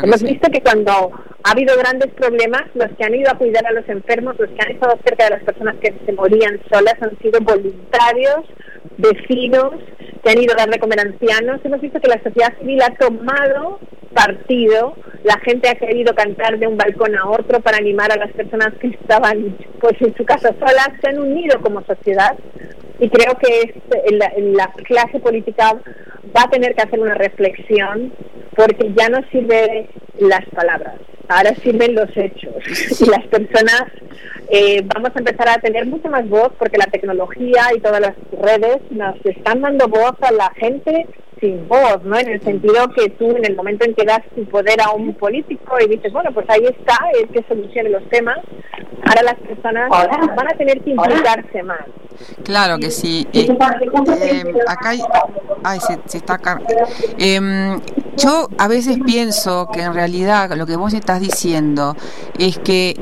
Hemos 0.03 0.23
visto 0.23 0.49
que 0.51 0.61
cuando 0.61 1.11
ha 1.43 1.51
habido 1.51 1.75
grandes 1.77 2.11
problemas, 2.13 2.63
los 2.75 2.89
que 2.97 3.03
han 3.03 3.15
ido 3.15 3.31
a 3.31 3.37
cuidar 3.37 3.65
a 3.65 3.71
los 3.71 3.87
enfermos, 3.89 4.39
los 4.39 4.49
que 4.49 4.61
han 4.61 4.71
estado 4.71 4.97
cerca 5.03 5.25
de 5.25 5.31
las 5.31 5.43
personas 5.43 5.75
que 5.81 5.93
se 6.05 6.13
morían 6.13 6.59
solas, 6.71 6.95
han 7.01 7.17
sido 7.19 7.39
voluntarios, 7.41 8.45
vecinos, 8.97 9.73
que 10.23 10.29
han 10.29 10.41
ido 10.41 10.53
a 10.53 10.57
dar 10.57 10.69
de 10.69 10.79
comer 10.79 10.99
ancianos. 10.99 11.61
Hemos 11.63 11.81
visto 11.81 11.99
que 11.99 12.07
la 12.07 12.21
sociedad 12.21 12.53
civil 12.59 12.81
ha 12.81 12.95
tomado 12.95 13.79
partido, 14.13 14.95
la 15.23 15.39
gente 15.39 15.69
ha 15.69 15.75
querido 15.75 16.13
cantar 16.15 16.57
de 16.59 16.67
un 16.67 16.77
balcón 16.77 17.17
a 17.17 17.29
otro 17.29 17.59
para 17.59 17.77
animar 17.77 18.11
a 18.11 18.17
las 18.17 18.31
personas 18.33 18.73
que 18.79 18.87
estaban 18.87 19.57
pues 19.79 20.01
en 20.01 20.15
su 20.15 20.25
casa 20.25 20.53
solas, 20.59 20.89
se 21.01 21.09
han 21.09 21.19
unido 21.19 21.61
como 21.61 21.83
sociedad 21.83 22.35
y 22.99 23.09
creo 23.09 23.33
que 23.37 23.81
la, 24.11 24.31
la 24.37 24.71
clase 24.83 25.19
política 25.19 25.73
va 26.35 26.43
a 26.43 26.49
tener 26.49 26.75
que 26.75 26.81
hacer 26.81 26.99
una 26.99 27.15
reflexión 27.15 28.13
porque 28.55 28.91
ya 28.95 29.09
no 29.09 29.19
sirve 29.31 29.89
las 30.19 30.45
palabras, 30.53 30.95
ahora 31.31 31.55
sirven 31.63 31.95
los 31.95 32.09
hechos 32.15 32.55
y 33.01 33.05
las 33.09 33.25
personas 33.27 33.85
eh, 34.49 34.81
vamos 34.93 35.11
a 35.15 35.19
empezar 35.19 35.47
a 35.47 35.57
tener 35.59 35.85
mucha 35.85 36.09
más 36.09 36.27
voz 36.27 36.51
porque 36.59 36.77
la 36.77 36.87
tecnología 36.87 37.67
y 37.75 37.79
todas 37.79 38.01
las 38.01 38.15
redes 38.41 38.79
nos 38.89 39.15
están 39.25 39.61
dando 39.61 39.87
voz 39.87 40.13
a 40.21 40.31
la 40.31 40.51
gente 40.55 41.07
sin 41.39 41.67
voz, 41.67 42.03
¿no? 42.03 42.17
En 42.19 42.29
el 42.29 42.41
sentido 42.41 42.87
que 42.95 43.09
tú 43.11 43.31
en 43.31 43.45
el 43.45 43.55
momento 43.55 43.85
en 43.85 43.95
que 43.95 44.05
das 44.05 44.21
tu 44.35 44.45
poder 44.45 44.79
a 44.81 44.91
un 44.91 45.13
político 45.15 45.75
y 45.79 45.87
dices, 45.87 46.13
bueno, 46.13 46.31
pues 46.33 46.47
ahí 46.49 46.65
está, 46.65 46.97
es 47.19 47.29
que 47.31 47.43
solucione 47.47 47.89
los 47.89 48.07
temas, 48.09 48.37
ahora 49.05 49.23
las 49.23 49.35
personas 49.35 49.89
van 49.89 50.47
a 50.47 50.57
tener 50.57 50.81
que 50.81 50.91
implicarse 50.91 51.63
más. 51.63 51.85
Claro 52.43 52.77
que 52.77 52.91
sí. 52.91 53.27
Eh, 53.33 53.47
eh, 53.49 54.53
acá 54.67 54.89
hay, 54.89 54.99
ay, 55.63 55.79
se, 55.79 56.17
está 56.17 56.39
eh, 57.17 57.39
yo 58.17 58.47
a 58.57 58.67
veces 58.67 58.99
pienso 59.05 59.69
que 59.73 59.81
en 59.81 59.93
realidad 59.93 60.51
lo 60.55 60.65
que 60.65 60.75
vos 60.75 60.93
estás 60.93 61.20
diciendo 61.21 61.95
es 62.37 62.57
que 62.59 62.99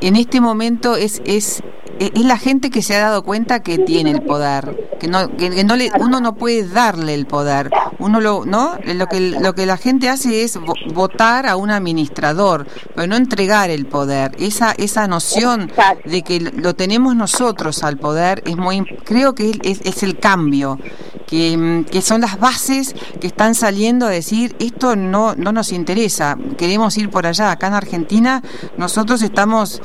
en 0.00 0.16
este 0.16 0.40
momento 0.40 0.94
es, 0.96 1.22
es 1.24 1.62
es 1.98 2.24
la 2.24 2.38
gente 2.38 2.70
que 2.70 2.82
se 2.82 2.96
ha 2.96 3.00
dado 3.00 3.22
cuenta 3.22 3.62
que 3.62 3.78
tiene 3.78 4.10
el 4.10 4.22
poder, 4.22 4.96
que 4.98 5.08
no, 5.08 5.36
que, 5.36 5.62
no 5.64 5.76
le, 5.76 5.90
uno 6.00 6.20
no 6.20 6.34
puede 6.34 6.66
darle 6.66 7.14
el 7.14 7.26
poder, 7.26 7.70
uno 7.98 8.20
lo, 8.20 8.44
no, 8.44 8.76
lo 8.84 9.06
que 9.06 9.20
lo 9.20 9.54
que 9.54 9.66
la 9.66 9.76
gente 9.76 10.08
hace 10.08 10.42
es 10.42 10.58
votar 10.92 11.46
a 11.46 11.56
un 11.56 11.70
administrador, 11.70 12.66
pero 12.94 13.06
no 13.06 13.16
entregar 13.16 13.70
el 13.70 13.86
poder. 13.86 14.34
Esa 14.38 14.72
esa 14.72 15.06
noción 15.06 15.70
de 16.04 16.22
que 16.22 16.40
lo 16.40 16.74
tenemos 16.74 17.14
nosotros 17.14 17.82
al 17.84 17.98
poder 17.98 18.42
es 18.46 18.56
muy, 18.56 18.84
creo 19.04 19.34
que 19.34 19.52
es, 19.62 19.80
es 19.84 20.02
el 20.02 20.18
cambio 20.18 20.78
que, 21.26 21.84
que, 21.90 22.02
son 22.02 22.20
las 22.20 22.38
bases 22.38 22.94
que 23.20 23.26
están 23.26 23.54
saliendo 23.54 24.06
a 24.06 24.10
decir 24.10 24.54
esto 24.58 24.96
no, 24.96 25.34
no 25.34 25.52
nos 25.52 25.72
interesa, 25.72 26.36
queremos 26.58 26.98
ir 26.98 27.10
por 27.10 27.26
allá. 27.26 27.56
Acá 27.62 27.68
en 27.68 27.74
Argentina 27.74 28.42
nosotros 28.76 29.22
estamos, 29.22 29.80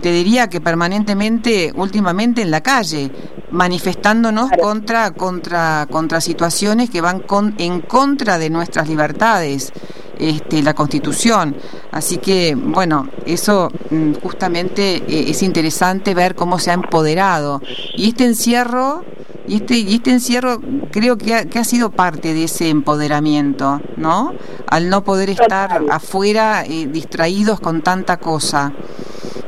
te 0.00 0.12
diría 0.12 0.48
que 0.48 0.62
permanentemente, 0.62 1.74
últimamente 1.76 2.40
en 2.40 2.50
la 2.50 2.62
calle, 2.62 3.10
manifestándonos 3.50 4.50
contra, 4.58 5.10
contra, 5.10 5.86
contra 5.90 6.22
situaciones 6.22 6.88
que 6.88 7.02
van 7.02 7.20
con, 7.20 7.54
en 7.58 7.82
contra 7.82 8.38
de 8.38 8.48
nuestras 8.48 8.88
libertades. 8.88 9.74
Este, 10.18 10.62
la 10.62 10.74
Constitución. 10.74 11.54
Así 11.92 12.16
que, 12.16 12.56
bueno, 12.56 13.08
eso 13.24 13.70
mm, 13.90 14.14
justamente 14.14 14.96
eh, 14.96 15.30
es 15.30 15.44
interesante 15.44 16.12
ver 16.12 16.34
cómo 16.34 16.58
se 16.58 16.72
ha 16.72 16.74
empoderado. 16.74 17.62
Y 17.94 18.08
este 18.08 18.24
encierro 18.24 19.04
y 19.48 19.56
este, 19.56 19.78
y 19.78 19.94
este 19.94 20.10
encierro 20.10 20.60
creo 20.92 21.16
que 21.16 21.34
ha, 21.34 21.44
que 21.46 21.58
ha 21.58 21.64
sido 21.64 21.90
parte 21.90 22.34
de 22.34 22.44
ese 22.44 22.68
empoderamiento, 22.68 23.80
¿no? 23.96 24.34
Al 24.66 24.90
no 24.90 25.04
poder 25.04 25.30
estar 25.30 25.80
afuera 25.90 26.64
eh, 26.66 26.86
distraídos 26.86 27.58
con 27.58 27.80
tanta 27.80 28.18
cosa. 28.18 28.72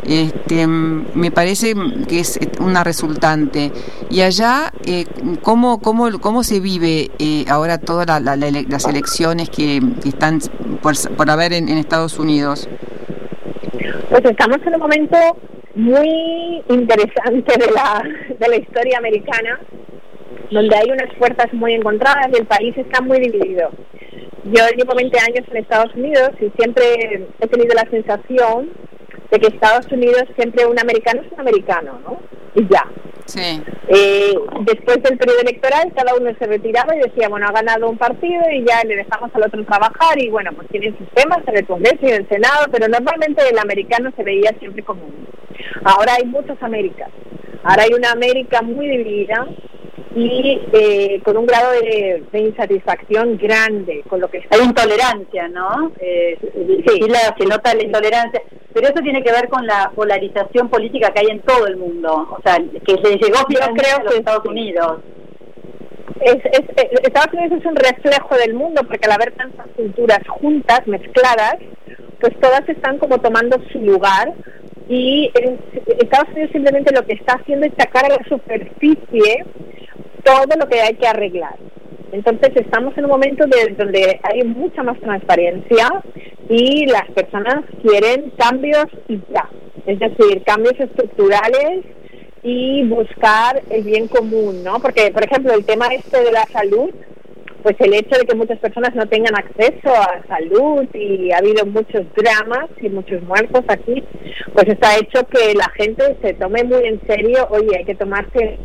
Este, 0.04 0.66
me 0.66 1.30
parece 1.30 1.74
que 2.08 2.20
es 2.20 2.40
una 2.60 2.82
resultante. 2.82 3.72
Y 4.08 4.22
allá, 4.22 4.72
eh, 4.86 5.04
¿cómo, 5.42 5.80
cómo, 5.80 6.18
¿cómo 6.18 6.44
se 6.44 6.60
vive 6.60 7.10
eh, 7.18 7.44
ahora 7.48 7.76
todas 7.76 8.22
las 8.22 8.84
elecciones 8.86 9.50
que, 9.50 9.82
están 10.06 10.40
por, 10.80 10.94
por 11.14 11.30
haber 11.30 11.52
en, 11.52 11.68
en 11.68 11.76
Estados 11.76 12.18
Unidos? 12.18 12.68
Pues 14.08 14.24
estamos 14.24 14.58
en 14.66 14.74
un 14.74 14.80
momento 14.80 15.16
muy 15.74 16.64
interesante 16.68 17.52
de 17.58 17.70
la, 17.72 18.02
de 18.38 18.48
la 18.48 18.56
historia 18.56 18.98
americana 18.98 19.60
donde 20.50 20.76
hay 20.76 20.90
unas 20.90 21.12
fuerzas 21.16 21.52
muy 21.52 21.74
encontradas 21.74 22.28
y 22.32 22.40
el 22.40 22.46
país 22.46 22.76
está 22.76 23.00
muy 23.00 23.20
dividido. 23.20 23.70
Yo 24.44 24.64
llevo 24.76 24.94
20 24.94 25.18
años 25.18 25.46
en 25.50 25.56
Estados 25.58 25.94
Unidos 25.94 26.30
y 26.40 26.50
siempre 26.56 27.26
he 27.40 27.46
tenido 27.46 27.74
la 27.74 27.88
sensación 27.90 28.70
de 29.30 29.38
que 29.38 29.46
Estados 29.48 29.86
Unidos 29.92 30.24
siempre 30.34 30.66
un 30.66 30.78
americano 30.78 31.22
es 31.22 31.32
un 31.32 31.40
americano, 31.40 32.00
¿no? 32.04 32.20
Y 32.54 32.66
ya. 32.68 32.84
Eh, 33.88 34.34
después 34.62 35.02
del 35.02 35.18
periodo 35.18 35.40
electoral, 35.40 35.92
cada 35.94 36.16
uno 36.16 36.30
se 36.36 36.46
retiraba 36.46 36.96
y 36.96 37.00
decía, 37.00 37.28
bueno, 37.28 37.46
ha 37.46 37.52
ganado 37.52 37.88
un 37.88 37.98
partido 37.98 38.42
y 38.50 38.64
ya 38.64 38.82
le 38.84 38.96
dejamos 38.96 39.30
al 39.34 39.44
otro 39.44 39.64
trabajar 39.64 40.18
y 40.18 40.28
bueno, 40.30 40.50
pues 40.56 40.68
tienen 40.68 40.96
sus 40.98 41.08
temas 41.10 41.38
en 41.46 41.56
el 41.56 41.66
Congreso 41.66 41.98
y 42.02 42.08
en 42.08 42.22
el 42.22 42.28
Senado, 42.28 42.66
pero 42.72 42.88
normalmente 42.88 43.42
el 43.48 43.58
americano 43.58 44.10
se 44.16 44.24
veía 44.24 44.52
siempre 44.58 44.82
como 44.82 45.04
uno. 45.04 45.26
Ahora 45.84 46.14
hay 46.14 46.26
muchas 46.26 46.60
Américas. 46.62 47.10
Ahora 47.62 47.84
hay 47.84 47.94
una 47.94 48.10
América 48.12 48.62
muy 48.62 48.88
dividida 48.88 49.46
y 50.14 50.60
eh, 50.72 51.20
con 51.24 51.36
un 51.36 51.46
grado 51.46 51.70
de, 51.72 52.22
insatisfacción 52.32 53.36
grande 53.36 54.02
con 54.08 54.20
lo 54.20 54.28
que 54.28 54.38
está. 54.38 54.56
Hay 54.56 54.64
intolerancia, 54.64 55.48
¿no? 55.48 55.92
Eh, 56.00 56.36
sí, 56.86 57.00
la, 57.08 57.34
se 57.38 57.46
nota 57.46 57.74
la 57.74 57.84
intolerancia, 57.84 58.42
pero 58.72 58.88
eso 58.88 59.02
tiene 59.02 59.22
que 59.22 59.30
ver 59.30 59.48
con 59.48 59.66
la 59.66 59.92
polarización 59.94 60.68
política 60.68 61.12
que 61.12 61.20
hay 61.20 61.26
en 61.30 61.40
todo 61.40 61.66
el 61.66 61.76
mundo, 61.76 62.28
o 62.30 62.38
sea, 62.42 62.56
que 62.56 62.92
se 62.92 63.16
llegó 63.18 63.38
finalmente 63.46 63.82
creo 63.82 63.98
a 63.98 64.02
los 64.02 64.14
Estados 64.16 64.44
Unidos. 64.46 64.98
Es, 66.20 66.36
es, 66.44 66.60
eh, 66.76 66.90
Estados 67.02 67.32
Unidos 67.32 67.60
es 67.60 67.66
un 67.66 67.76
reflejo 67.76 68.36
del 68.36 68.54
mundo 68.54 68.82
porque 68.82 69.06
al 69.06 69.12
haber 69.12 69.32
tantas 69.32 69.66
culturas 69.76 70.20
juntas, 70.28 70.86
mezcladas, 70.86 71.56
pues 72.20 72.38
todas 72.40 72.68
están 72.68 72.98
como 72.98 73.18
tomando 73.18 73.56
su 73.72 73.78
lugar 73.78 74.34
y 74.88 75.30
Estados 75.86 76.28
Unidos 76.30 76.50
simplemente 76.52 76.92
lo 76.92 77.06
que 77.06 77.14
está 77.14 77.34
haciendo 77.34 77.66
es 77.66 77.72
sacar 77.78 78.04
a 78.06 78.16
la 78.16 78.28
superficie 78.28 79.46
todo 80.24 80.58
lo 80.58 80.68
que 80.68 80.80
hay 80.80 80.94
que 80.94 81.06
arreglar. 81.06 81.56
Entonces 82.12 82.50
estamos 82.56 82.96
en 82.98 83.04
un 83.04 83.10
momento 83.10 83.44
de, 83.46 83.74
donde 83.74 84.20
hay 84.22 84.42
mucha 84.44 84.82
más 84.82 84.98
transparencia 85.00 85.88
y 86.48 86.86
las 86.86 87.08
personas 87.12 87.64
quieren 87.82 88.30
cambios 88.36 88.86
y 89.08 89.18
ya. 89.32 89.48
Es 89.86 89.98
decir, 89.98 90.42
cambios 90.44 90.78
estructurales 90.78 91.84
y 92.42 92.84
buscar 92.88 93.62
el 93.70 93.82
bien 93.82 94.08
común, 94.08 94.64
¿no? 94.64 94.80
Porque, 94.80 95.10
por 95.12 95.24
ejemplo, 95.24 95.52
el 95.54 95.64
tema 95.64 95.86
este 95.88 96.22
de 96.24 96.32
la 96.32 96.44
salud, 96.46 96.90
pues 97.62 97.76
el 97.80 97.94
hecho 97.94 98.18
de 98.18 98.24
que 98.24 98.34
muchas 98.34 98.58
personas 98.58 98.94
no 98.94 99.06
tengan 99.06 99.34
acceso 99.36 99.94
a 99.94 100.22
salud 100.26 100.86
y 100.94 101.30
ha 101.30 101.38
habido 101.38 101.66
muchos 101.66 102.02
dramas 102.16 102.70
y 102.80 102.88
muchos 102.88 103.22
muertos 103.22 103.62
aquí, 103.68 104.02
pues 104.54 104.68
está 104.68 104.96
hecho 104.96 105.26
que 105.26 105.54
la 105.54 105.68
gente 105.76 106.16
se 106.22 106.34
tome 106.34 106.64
muy 106.64 106.84
en 106.86 107.00
serio, 107.06 107.46
oye, 107.50 107.76
hay 107.76 107.84
que 107.84 107.94
tomarse 107.94 108.58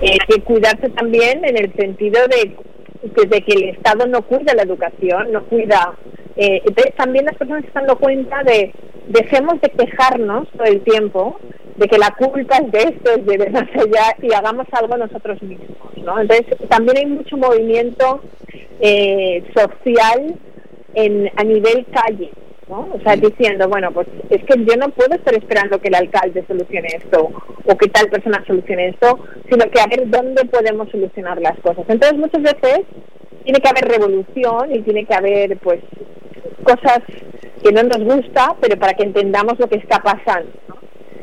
hay 0.00 0.18
que 0.28 0.42
cuidarse 0.42 0.88
también 0.90 1.44
en 1.44 1.56
el 1.56 1.72
sentido 1.74 2.20
de, 2.28 2.56
de 3.26 3.42
que 3.42 3.52
el 3.52 3.64
Estado 3.70 4.06
no 4.06 4.22
cuida 4.22 4.54
la 4.54 4.62
educación, 4.62 5.32
no 5.32 5.44
cuida. 5.44 5.96
Eh, 6.36 6.62
entonces 6.64 6.94
también 6.96 7.24
las 7.24 7.36
personas 7.36 7.62
se 7.62 7.68
están 7.68 7.86
dando 7.86 8.00
cuenta 8.00 8.42
de 8.42 8.72
dejemos 9.08 9.60
de 9.60 9.70
quejarnos 9.70 10.48
todo 10.50 10.64
el 10.64 10.82
tiempo 10.82 11.38
de 11.76 11.88
que 11.88 11.98
la 11.98 12.10
culpa 12.10 12.56
es 12.56 12.72
de 12.72 12.78
esto, 12.78 13.10
es 13.12 13.26
de 13.26 13.50
más 13.50 13.68
allá 13.74 14.16
y 14.22 14.32
hagamos 14.32 14.66
algo 14.72 14.96
nosotros 14.96 15.42
mismos. 15.42 15.76
¿no? 15.96 16.18
Entonces 16.20 16.46
también 16.68 16.98
hay 16.98 17.06
mucho 17.06 17.36
movimiento 17.36 18.22
eh, 18.80 19.44
social 19.54 20.36
en, 20.94 21.30
a 21.36 21.44
nivel 21.44 21.86
calle. 21.92 22.30
¿No? 22.68 22.88
O 22.92 23.00
sea, 23.02 23.16
diciendo, 23.16 23.68
bueno, 23.68 23.92
pues 23.92 24.06
es 24.30 24.42
que 24.44 24.64
yo 24.64 24.76
no 24.76 24.88
puedo 24.90 25.14
estar 25.14 25.34
esperando 25.34 25.78
que 25.80 25.88
el 25.88 25.94
alcalde 25.94 26.44
solucione 26.46 26.88
esto 26.88 27.30
o 27.64 27.76
que 27.76 27.88
tal 27.88 28.08
persona 28.08 28.42
solucione 28.46 28.88
esto, 28.88 29.18
sino 29.50 29.70
que 29.70 29.80
a 29.80 29.86
ver 29.86 30.08
dónde 30.08 30.44
podemos 30.46 30.90
solucionar 30.90 31.40
las 31.40 31.58
cosas. 31.60 31.84
Entonces, 31.88 32.18
muchas 32.18 32.42
veces 32.42 32.80
tiene 33.44 33.60
que 33.60 33.68
haber 33.68 33.88
revolución 33.88 34.74
y 34.74 34.82
tiene 34.82 35.04
que 35.04 35.14
haber, 35.14 35.56
pues, 35.58 35.80
cosas 36.64 37.00
que 37.62 37.72
no 37.72 37.82
nos 37.82 38.02
gusta, 38.02 38.56
pero 38.60 38.78
para 38.78 38.94
que 38.94 39.04
entendamos 39.04 39.58
lo 39.58 39.68
que 39.68 39.76
está 39.76 39.98
pasando. 39.98 40.50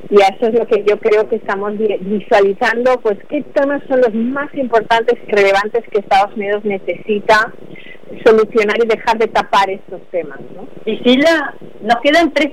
Y 0.10 0.16
eso 0.16 0.48
es 0.48 0.54
lo 0.54 0.68
que 0.68 0.84
yo 0.84 1.00
creo 1.00 1.28
que 1.28 1.38
estamos 1.38 1.74
visualizando, 1.78 3.00
pues 3.02 3.18
qué 3.30 3.42
temas 3.42 3.82
son 3.88 4.02
los 4.02 4.14
más 4.14 4.54
importantes 4.54 5.18
y 5.28 5.32
relevantes 5.32 5.84
que 5.90 6.00
Estados 6.00 6.36
Unidos 6.36 6.64
necesita 6.64 7.52
solucionar 8.26 8.78
y 8.84 8.88
dejar 8.88 9.18
de 9.18 9.28
tapar 9.28 9.70
estos 9.70 10.02
temas. 10.12 10.40
¿no? 10.56 10.66
Priscila, 10.84 11.54
nos 11.82 11.98
quedan 12.02 12.32
tres, 12.34 12.52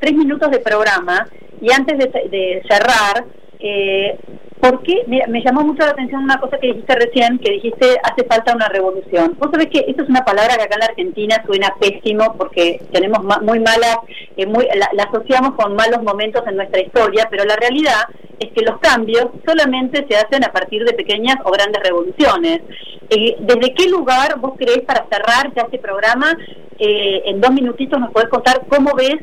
tres 0.00 0.12
minutos 0.12 0.50
de 0.50 0.58
programa 0.60 1.26
y 1.60 1.72
antes 1.72 1.98
de, 1.98 2.62
cerrar, 2.68 3.24
eh, 3.58 4.18
¿por 4.60 4.82
qué? 4.82 5.04
me 5.06 5.42
llamó 5.42 5.62
mucho 5.62 5.84
la 5.84 5.90
atención 5.90 6.24
una 6.24 6.40
cosa 6.40 6.58
que 6.58 6.68
dijiste 6.68 6.94
recién, 6.94 7.38
que 7.38 7.52
dijiste 7.52 7.98
hace 8.02 8.24
falta 8.24 8.54
una 8.54 8.68
revolución. 8.68 9.36
Vos 9.38 9.50
sabés 9.52 9.68
que 9.68 9.84
esto 9.86 10.02
es 10.02 10.08
una 10.08 10.24
palabra 10.24 10.56
que 10.56 10.62
acá 10.62 10.74
en 10.74 10.80
la 10.80 10.86
Argentina 10.86 11.42
suena 11.46 11.74
pésimo 11.80 12.34
porque 12.36 12.80
tenemos 12.92 13.22
muy 13.42 13.60
malas, 13.60 13.98
eh, 14.36 14.46
muy, 14.46 14.66
la, 14.66 15.04
asociamos 15.04 15.54
con 15.54 15.74
malos 15.74 16.02
momentos 16.02 16.42
en 16.46 16.56
nuestra 16.56 16.80
historia, 16.80 17.28
pero 17.30 17.44
la 17.44 17.56
realidad 17.56 18.02
es 18.38 18.50
que 18.52 18.64
los 18.64 18.78
cambios 18.80 19.28
solamente 19.46 20.04
se 20.08 20.16
hacen 20.16 20.44
a 20.44 20.52
partir 20.52 20.84
de 20.84 20.92
pequeñas 20.92 21.36
o 21.44 21.50
grandes 21.50 21.82
revoluciones. 21.82 22.60
Eh, 23.08 23.36
¿Desde 23.40 23.72
qué 23.74 23.88
lugar 23.88 24.38
vos 24.38 24.54
creés 24.58 24.82
para 24.82 25.06
cerrar 25.10 25.54
ya 25.54 25.62
este 25.62 25.78
programa? 25.78 26.36
Eh, 26.78 27.22
en 27.26 27.40
dos 27.40 27.52
minutitos 27.52 27.98
nos 27.98 28.10
podés 28.10 28.28
contar 28.28 28.66
cómo 28.68 28.94
ves 28.94 29.16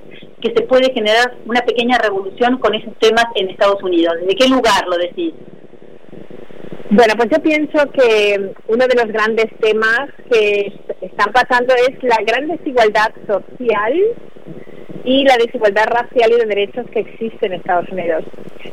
que 0.44 0.54
se 0.54 0.64
puede 0.64 0.94
generar 0.94 1.38
una 1.46 1.62
pequeña 1.62 1.98
revolución 1.98 2.58
con 2.58 2.76
esos 2.76 2.94
temas 3.00 3.26
en 3.36 3.50
Estados 3.50 3.82
Unidos. 3.82 4.16
¿Desde 4.20 4.36
qué 4.36 4.50
lugar 4.50 4.86
lo 4.88 4.98
decís? 4.98 5.34
Bueno, 6.90 7.14
pues 7.16 7.30
yo 7.32 7.42
pienso 7.42 7.90
que 7.92 8.54
uno 8.68 8.86
de 8.86 8.96
los 8.96 9.08
grandes 9.08 9.48
temas 9.62 10.10
que 10.30 10.74
están 11.00 11.32
pasando 11.32 11.74
es 11.76 12.04
la 12.04 12.18
gran 12.28 12.50
desigualdad 12.50 13.14
social 13.26 13.94
y 15.06 15.24
la 15.24 15.38
desigualdad 15.38 15.86
racial 15.86 16.34
y 16.34 16.40
de 16.40 16.46
derechos 16.46 16.86
que 16.92 17.00
existe 17.00 17.46
en 17.46 17.54
Estados 17.54 17.88
Unidos. 17.90 18.26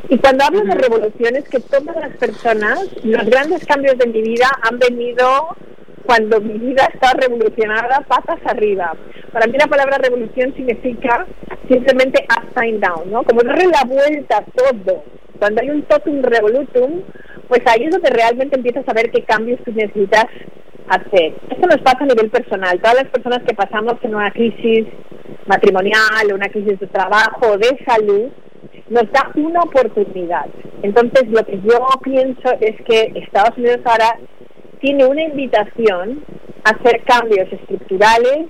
Y 0.09 0.19
cuando 0.19 0.45
hablo 0.45 0.65
de 0.65 0.75
revoluciones, 0.75 1.49
que 1.49 1.61
todas 1.61 1.95
las 1.95 2.17
personas, 2.17 2.81
los 3.05 3.27
grandes 3.27 3.65
cambios 3.65 3.97
de 3.97 4.09
mi 4.09 4.23
vida 4.23 4.49
han 4.69 4.81
venido 4.81 5.57
cuando 6.11 6.41
mi 6.41 6.59
vida 6.59 6.89
está 6.93 7.13
revolucionada 7.13 8.01
patas 8.09 8.41
arriba. 8.45 8.97
Para 9.33 9.47
mí 9.47 9.57
la 9.57 9.69
palabra 9.69 9.97
revolución 9.99 10.53
significa 10.57 11.25
simplemente 11.69 12.27
upside 12.37 12.81
down, 12.81 13.13
¿no? 13.13 13.23
Como 13.23 13.45
darle 13.45 13.67
la 13.67 13.85
vuelta 13.87 14.39
a 14.39 14.45
todo. 14.45 15.05
Cuando 15.39 15.61
hay 15.61 15.71
un 15.71 15.83
totum 15.83 16.21
revolutum, 16.21 17.03
pues 17.47 17.61
ahí 17.67 17.85
es 17.85 17.93
donde 17.93 18.11
realmente 18.11 18.57
empiezas 18.57 18.89
a 18.89 18.93
ver 18.93 19.13
qué 19.13 19.23
cambios 19.23 19.61
tú 19.65 19.71
necesitas 19.71 20.27
hacer. 20.89 21.33
Esto 21.49 21.69
nos 21.69 21.81
pasa 21.83 21.99
a 22.01 22.07
nivel 22.07 22.29
personal. 22.29 22.81
Todas 22.81 23.05
las 23.05 23.13
personas 23.13 23.45
que 23.47 23.55
pasamos 23.55 23.95
en 24.03 24.13
una 24.13 24.33
crisis 24.33 24.87
matrimonial, 25.47 26.35
una 26.35 26.49
crisis 26.49 26.81
de 26.81 26.89
trabajo, 26.89 27.57
de 27.57 27.79
salud, 27.87 28.31
nos 28.89 29.13
da 29.13 29.31
una 29.37 29.61
oportunidad. 29.61 30.47
Entonces, 30.83 31.29
lo 31.29 31.45
que 31.47 31.61
yo 31.61 31.79
pienso 32.03 32.51
es 32.61 32.75
que 32.83 33.13
Estados 33.15 33.57
Unidos 33.57 33.79
ahora 33.85 34.19
tiene 34.81 35.05
una 35.05 35.23
invitación 35.23 36.25
a 36.65 36.71
hacer 36.71 37.03
cambios 37.05 37.53
estructurales 37.53 38.47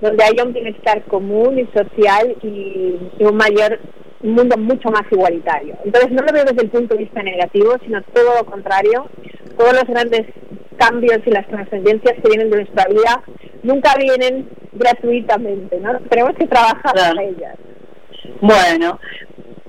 donde 0.00 0.24
haya 0.24 0.44
un 0.44 0.52
bienestar 0.52 1.02
común 1.04 1.58
y 1.58 1.66
social 1.76 2.36
y, 2.42 3.24
un 3.24 3.36
mayor 3.36 3.78
un 4.20 4.34
mundo 4.34 4.56
mucho 4.56 4.88
más 4.90 5.02
igualitario. 5.10 5.76
Entonces 5.84 6.12
no 6.12 6.22
lo 6.22 6.32
veo 6.32 6.44
desde 6.44 6.62
el 6.62 6.70
punto 6.70 6.94
de 6.94 7.04
vista 7.04 7.22
negativo, 7.24 7.74
sino 7.84 8.00
todo 8.02 8.36
lo 8.38 8.44
contrario. 8.44 9.08
Todos 9.58 9.72
los 9.72 9.84
grandes 9.84 10.26
cambios 10.76 11.18
y 11.26 11.30
las 11.30 11.46
trascendencias 11.48 12.14
que 12.14 12.28
vienen 12.28 12.50
de 12.50 12.58
nuestra 12.58 12.86
vida 12.86 13.22
nunca 13.64 13.94
vienen 13.96 14.48
gratuitamente, 14.72 15.78
¿no? 15.80 15.98
Tenemos 16.08 16.34
que 16.36 16.46
trabajar 16.46 16.94
para 16.94 17.22
ellas. 17.22 17.56
Bueno, 18.40 18.98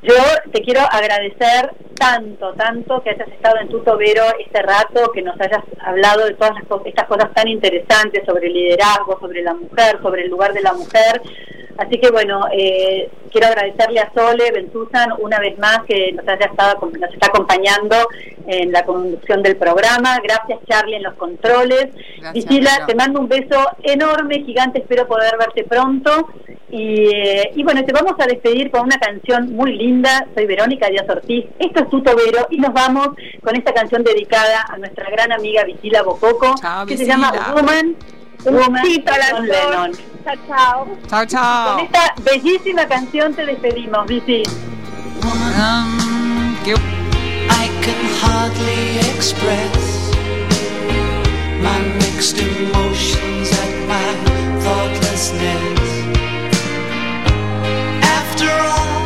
yo 0.04 0.16
te 0.52 0.62
quiero 0.62 0.82
agradecer 0.82 1.72
tanto, 1.96 2.54
tanto 2.54 3.02
que 3.02 3.12
hayas 3.12 3.28
estado 3.30 3.58
en 3.60 3.70
Tuto 3.70 3.98
Vero 3.98 4.24
este 4.40 4.62
rato, 4.62 5.12
que 5.12 5.22
nos 5.22 5.40
hayas 5.40 5.64
hablado 5.80 6.26
de 6.26 6.34
todas 6.34 6.54
estas 6.86 7.08
cosas 7.08 7.34
tan 7.34 7.48
interesantes 7.48 8.24
sobre 8.26 8.48
el 8.48 8.54
liderazgo, 8.54 9.20
sobre 9.20 9.42
la 9.42 9.54
mujer, 9.54 10.00
sobre 10.02 10.24
el 10.24 10.30
lugar 10.30 10.54
de 10.54 10.62
la 10.62 10.74
mujer. 10.74 11.22
Así 11.78 11.98
que 12.00 12.12
bueno, 12.12 12.46
eh, 12.52 13.10
quiero 13.32 13.48
agradecerle 13.48 14.00
a 14.00 14.12
Sole 14.14 14.52
Bentuzan 14.52 15.14
una 15.20 15.40
vez 15.40 15.58
más 15.58 15.80
que 15.88 16.12
nos, 16.12 16.28
haya 16.28 16.46
estado, 16.46 16.90
nos 17.00 17.14
está 17.14 17.28
acompañando 17.28 17.96
en 18.46 18.72
la 18.72 18.84
conducción 18.84 19.42
del 19.42 19.56
programa. 19.56 20.20
Gracias 20.24 20.60
Charlie 20.68 20.98
en 20.98 21.04
los 21.04 21.16
controles. 21.16 21.88
Visila, 22.34 22.86
te 22.86 22.96
mando 22.96 23.20
un 23.20 23.28
beso 23.28 23.60
enorme, 23.82 24.44
gigante, 24.44 24.80
espero 24.80 25.08
poder 25.08 25.38
verte 25.38 25.64
pronto. 25.64 26.30
Y, 26.70 27.08
eh, 27.14 27.52
y, 27.56 27.64
bueno, 27.64 27.86
te 27.86 27.94
vamos 27.94 28.14
a 28.18 28.26
despedir 28.26 28.72
con 28.72 28.82
una 28.82 28.98
canción 28.98 29.54
muy 29.54 29.74
linda. 29.74 30.26
Soy 30.34 30.48
Verónica 30.48 30.88
Díaz 30.90 31.08
Ortiz. 31.08 31.46
Esto 31.60 31.84
es 31.84 31.90
Tuto 31.90 32.16
Vero 32.16 32.48
y 32.50 32.58
nos 32.58 32.74
vamos 32.74 33.10
con 33.44 33.56
esta 33.56 33.74
canción 33.74 34.04
dedicada 34.04 34.66
a 34.68 34.78
nuestra 34.78 35.08
gran 35.12 35.32
amiga 35.32 35.64
Visila 35.66 36.02
Bococo, 36.02 36.56
que 36.88 36.98
se 36.98 37.06
llama 37.06 37.32
Woman. 37.54 37.96
Woman 38.46 38.84
Chao, 40.24 40.36
chao. 40.48 40.88
Chao, 41.10 41.26
chao. 41.26 41.76
Con 41.76 41.86
esta 41.86 42.14
bellísima 42.24 42.88
canción 42.88 43.34
te 43.34 43.46
despedimos, 43.46 44.08
Visi. 44.08 44.44
Um, 45.24 46.56
I 47.50 47.68
can 47.82 48.04
hardly 48.22 49.00
express 49.16 50.12
my 51.62 51.80
mixed 52.00 52.38
emotions 52.40 53.52
at 53.52 53.88
my 53.88 54.14
thoughtlessness. 54.62 55.80
After 58.02 58.50
all, 58.50 59.03